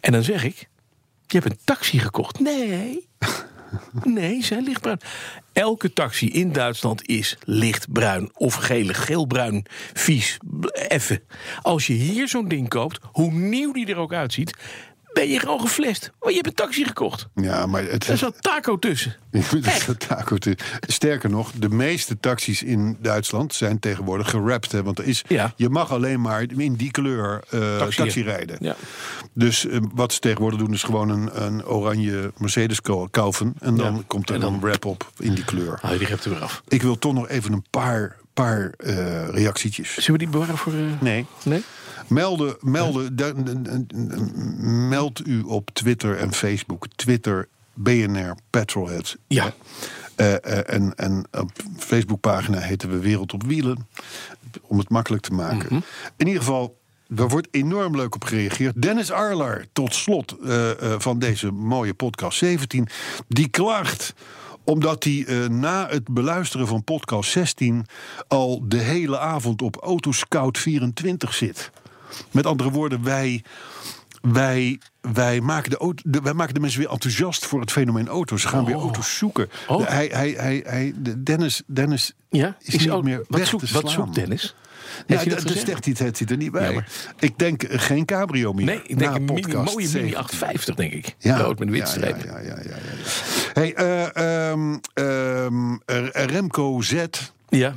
[0.00, 0.68] En dan zeg ik,
[1.26, 2.40] je hebt een taxi gekocht.
[2.40, 3.08] Nee,
[4.04, 5.00] nee, zijn lichtbruin.
[5.52, 10.38] Elke taxi in Duitsland is lichtbruin of gelig, geelbruin, vies,
[10.72, 11.20] effen.
[11.62, 14.56] Als je hier zo'n ding koopt, hoe nieuw die er ook uitziet,
[15.12, 16.10] ben je gewoon geflest.
[16.18, 17.26] Want je hebt een taxi gekocht.
[17.34, 19.16] Ja, maar het Er zat taco tussen.
[19.32, 20.56] Een taco te-
[20.86, 24.72] Sterker nog, de meeste taxis in Duitsland zijn tegenwoordig gerapt.
[24.72, 25.52] Hè, want er is, Ja.
[25.56, 28.56] je mag alleen maar in die kleur eh, taxi rijden.
[28.60, 28.76] Ja.
[29.34, 33.54] Dus eh, wat ze tegenwoordig doen is gewoon een, een oranje Mercedes kaufen.
[33.60, 34.02] En dan Ja.
[34.06, 35.78] komt er En dan dan- wrap op in die kleur.
[35.82, 36.62] Haal je die rept er weer af.
[36.68, 39.94] Ik wil toch nog even een paar, paar eh, reactietjes.
[39.94, 40.72] Zullen we die bewaren voor...
[41.00, 41.26] Nee.
[41.42, 41.62] Nee?
[42.12, 43.16] Melden, melden,
[44.88, 46.86] meld u op Twitter en Facebook.
[46.96, 49.16] Twitter, BNR, Petrolhead.
[49.26, 49.54] Ja.
[50.14, 53.86] Eh, eh, en, en op Facebookpagina heten we Wereld op Wielen.
[54.62, 55.66] Om het makkelijk te maken.
[55.66, 55.80] Mhm.
[56.16, 58.82] In ieder geval, daar wordt enorm leuk op gereageerd.
[58.82, 62.88] Dennis Arlar, tot slot eh, van deze mooie podcast 17.
[63.28, 64.14] Die klaagt
[64.64, 67.86] omdat hij na het beluisteren van podcast 16
[68.28, 71.70] al de hele avond op Autoscout 24 zit.
[72.30, 73.42] Met andere woorden, wij,
[74.22, 78.08] wij, wij, maken de, auto, de- wij maken de mensen weer enthousiast voor het fenomeen
[78.08, 78.42] auto's.
[78.42, 79.50] Ze gaan weer auto's zoeken.
[79.68, 79.78] Oh.
[79.78, 82.56] De- hij, hij, hij, hij, de Dennis, Dennis Ja?
[82.60, 83.88] is, niet ook- meer wat, weg te wat slaan.
[83.88, 84.54] zoekt Dennis?
[85.06, 86.66] Ja, Heeft dat zegt hij, het zit er niet bij.
[86.68, 86.88] Ja, maar-
[87.18, 88.64] Ik denk eh, geen cabrio meer.
[88.64, 90.16] Nee, ik denk een mini, mooie Mini 17.
[90.16, 91.14] 850, denk ik.
[91.18, 92.24] Ja, Rood met wit ja, streep.
[92.24, 92.58] Ja, ja.
[93.52, 97.04] Hey, eh, ehm, ehm, eh, Remco Z.
[97.48, 97.74] Ja.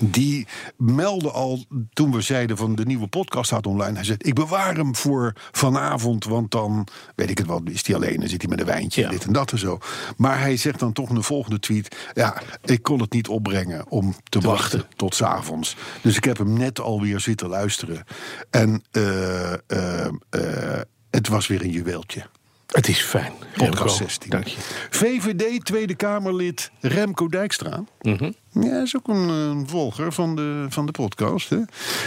[0.00, 3.94] Die meldde al toen we zeiden van de nieuwe podcast staat online.
[3.94, 6.24] Hij zegt: Ik bewaar hem voor vanavond.
[6.24, 8.20] Want dan weet ik het wel, is hij alleen.
[8.20, 9.00] Dan zit hij met een wijntje.
[9.00, 9.08] Ja.
[9.08, 9.78] Dit en dat en zo.
[10.16, 13.90] Maar hij zegt dan toch in de volgende tweet: Ja, ik kon het niet opbrengen
[13.90, 14.96] om te, wachten, wachten.
[14.96, 15.76] tot 's avonds.
[16.02, 18.04] Dus ik heb hem net alweer zitten luisteren.
[18.50, 20.80] En eh, eh, eh,
[21.10, 22.26] het was weer een juweeltje.
[22.66, 23.32] Het is fijn.
[23.56, 24.30] Podcast Remco, 16.
[24.30, 24.56] Dank je.
[24.90, 27.84] VVD Tweede Kamerlid Remco Dijkstra.
[28.00, 28.32] Mhm.
[28.50, 31.50] Ja, is ook een, volger van de, van de podcast.
[31.50, 31.58] Hè?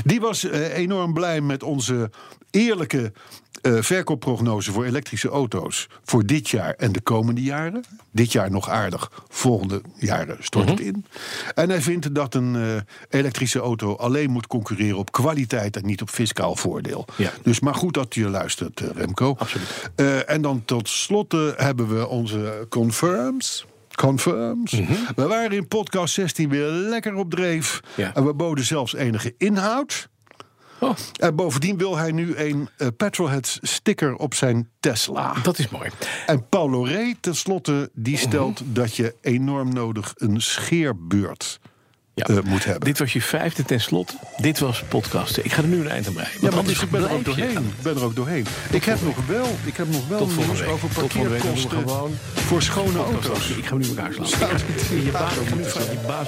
[0.04, 2.10] Die was eh, enorm blij met onze
[2.52, 3.12] eerlijke
[3.62, 5.88] eh, verkoopprognose voor elektrische auto's.
[6.04, 7.84] Voor dit jaar en de komende jaren.
[8.12, 11.06] Dit jaar nog aardig, volgende jaren stort het in.
[11.56, 16.02] En hij vindt dat een eh, elektrische auto alleen moet concurreren op kwaliteit en niet
[16.02, 17.06] op fiscaal voordeel.
[17.16, 17.32] Ja.
[17.44, 19.36] Dus maar goed dat je luistert, eh, Remco.
[19.38, 19.92] Absoluut.
[20.26, 23.66] En dan tot slot hebben we onze confirms.
[23.96, 24.72] Confirms.
[25.16, 27.82] We waren in podcast 16 weer lekker op dreef.
[27.96, 28.16] Ja.
[28.16, 30.10] En we boden zelfs enige inhoud.
[30.80, 35.34] Oh, En bovendien wil hij nu een eh, Petrolheads sticker op zijn Tesla.
[35.44, 35.90] dat is mooi.
[36.26, 38.24] En Paul Loré, tenslotte, die Mhm.
[38.28, 41.60] stelt dat je enorm nodig een scheerbeurt
[42.14, 42.26] Ja.
[42.26, 42.84] eh, moet hebben.
[42.86, 44.14] Dit was je vijfde ten slotte.
[44.38, 45.46] Dit was podcasten.
[45.46, 46.32] Ik ga er nu een eind aan breien.
[46.42, 47.58] ja, maar dus ik ben er ook doorheen.
[47.58, 48.46] Ik ben er ook doorheen.
[48.72, 53.50] Ik heb nog wel, ik heb nog wel nieuws over parkeerkosten gewoon voor schone auto's.
[53.50, 54.50] Ik ga nu elkaar slaan.
[55.04, 56.28] Je baas, ik ga nu vragen, je baas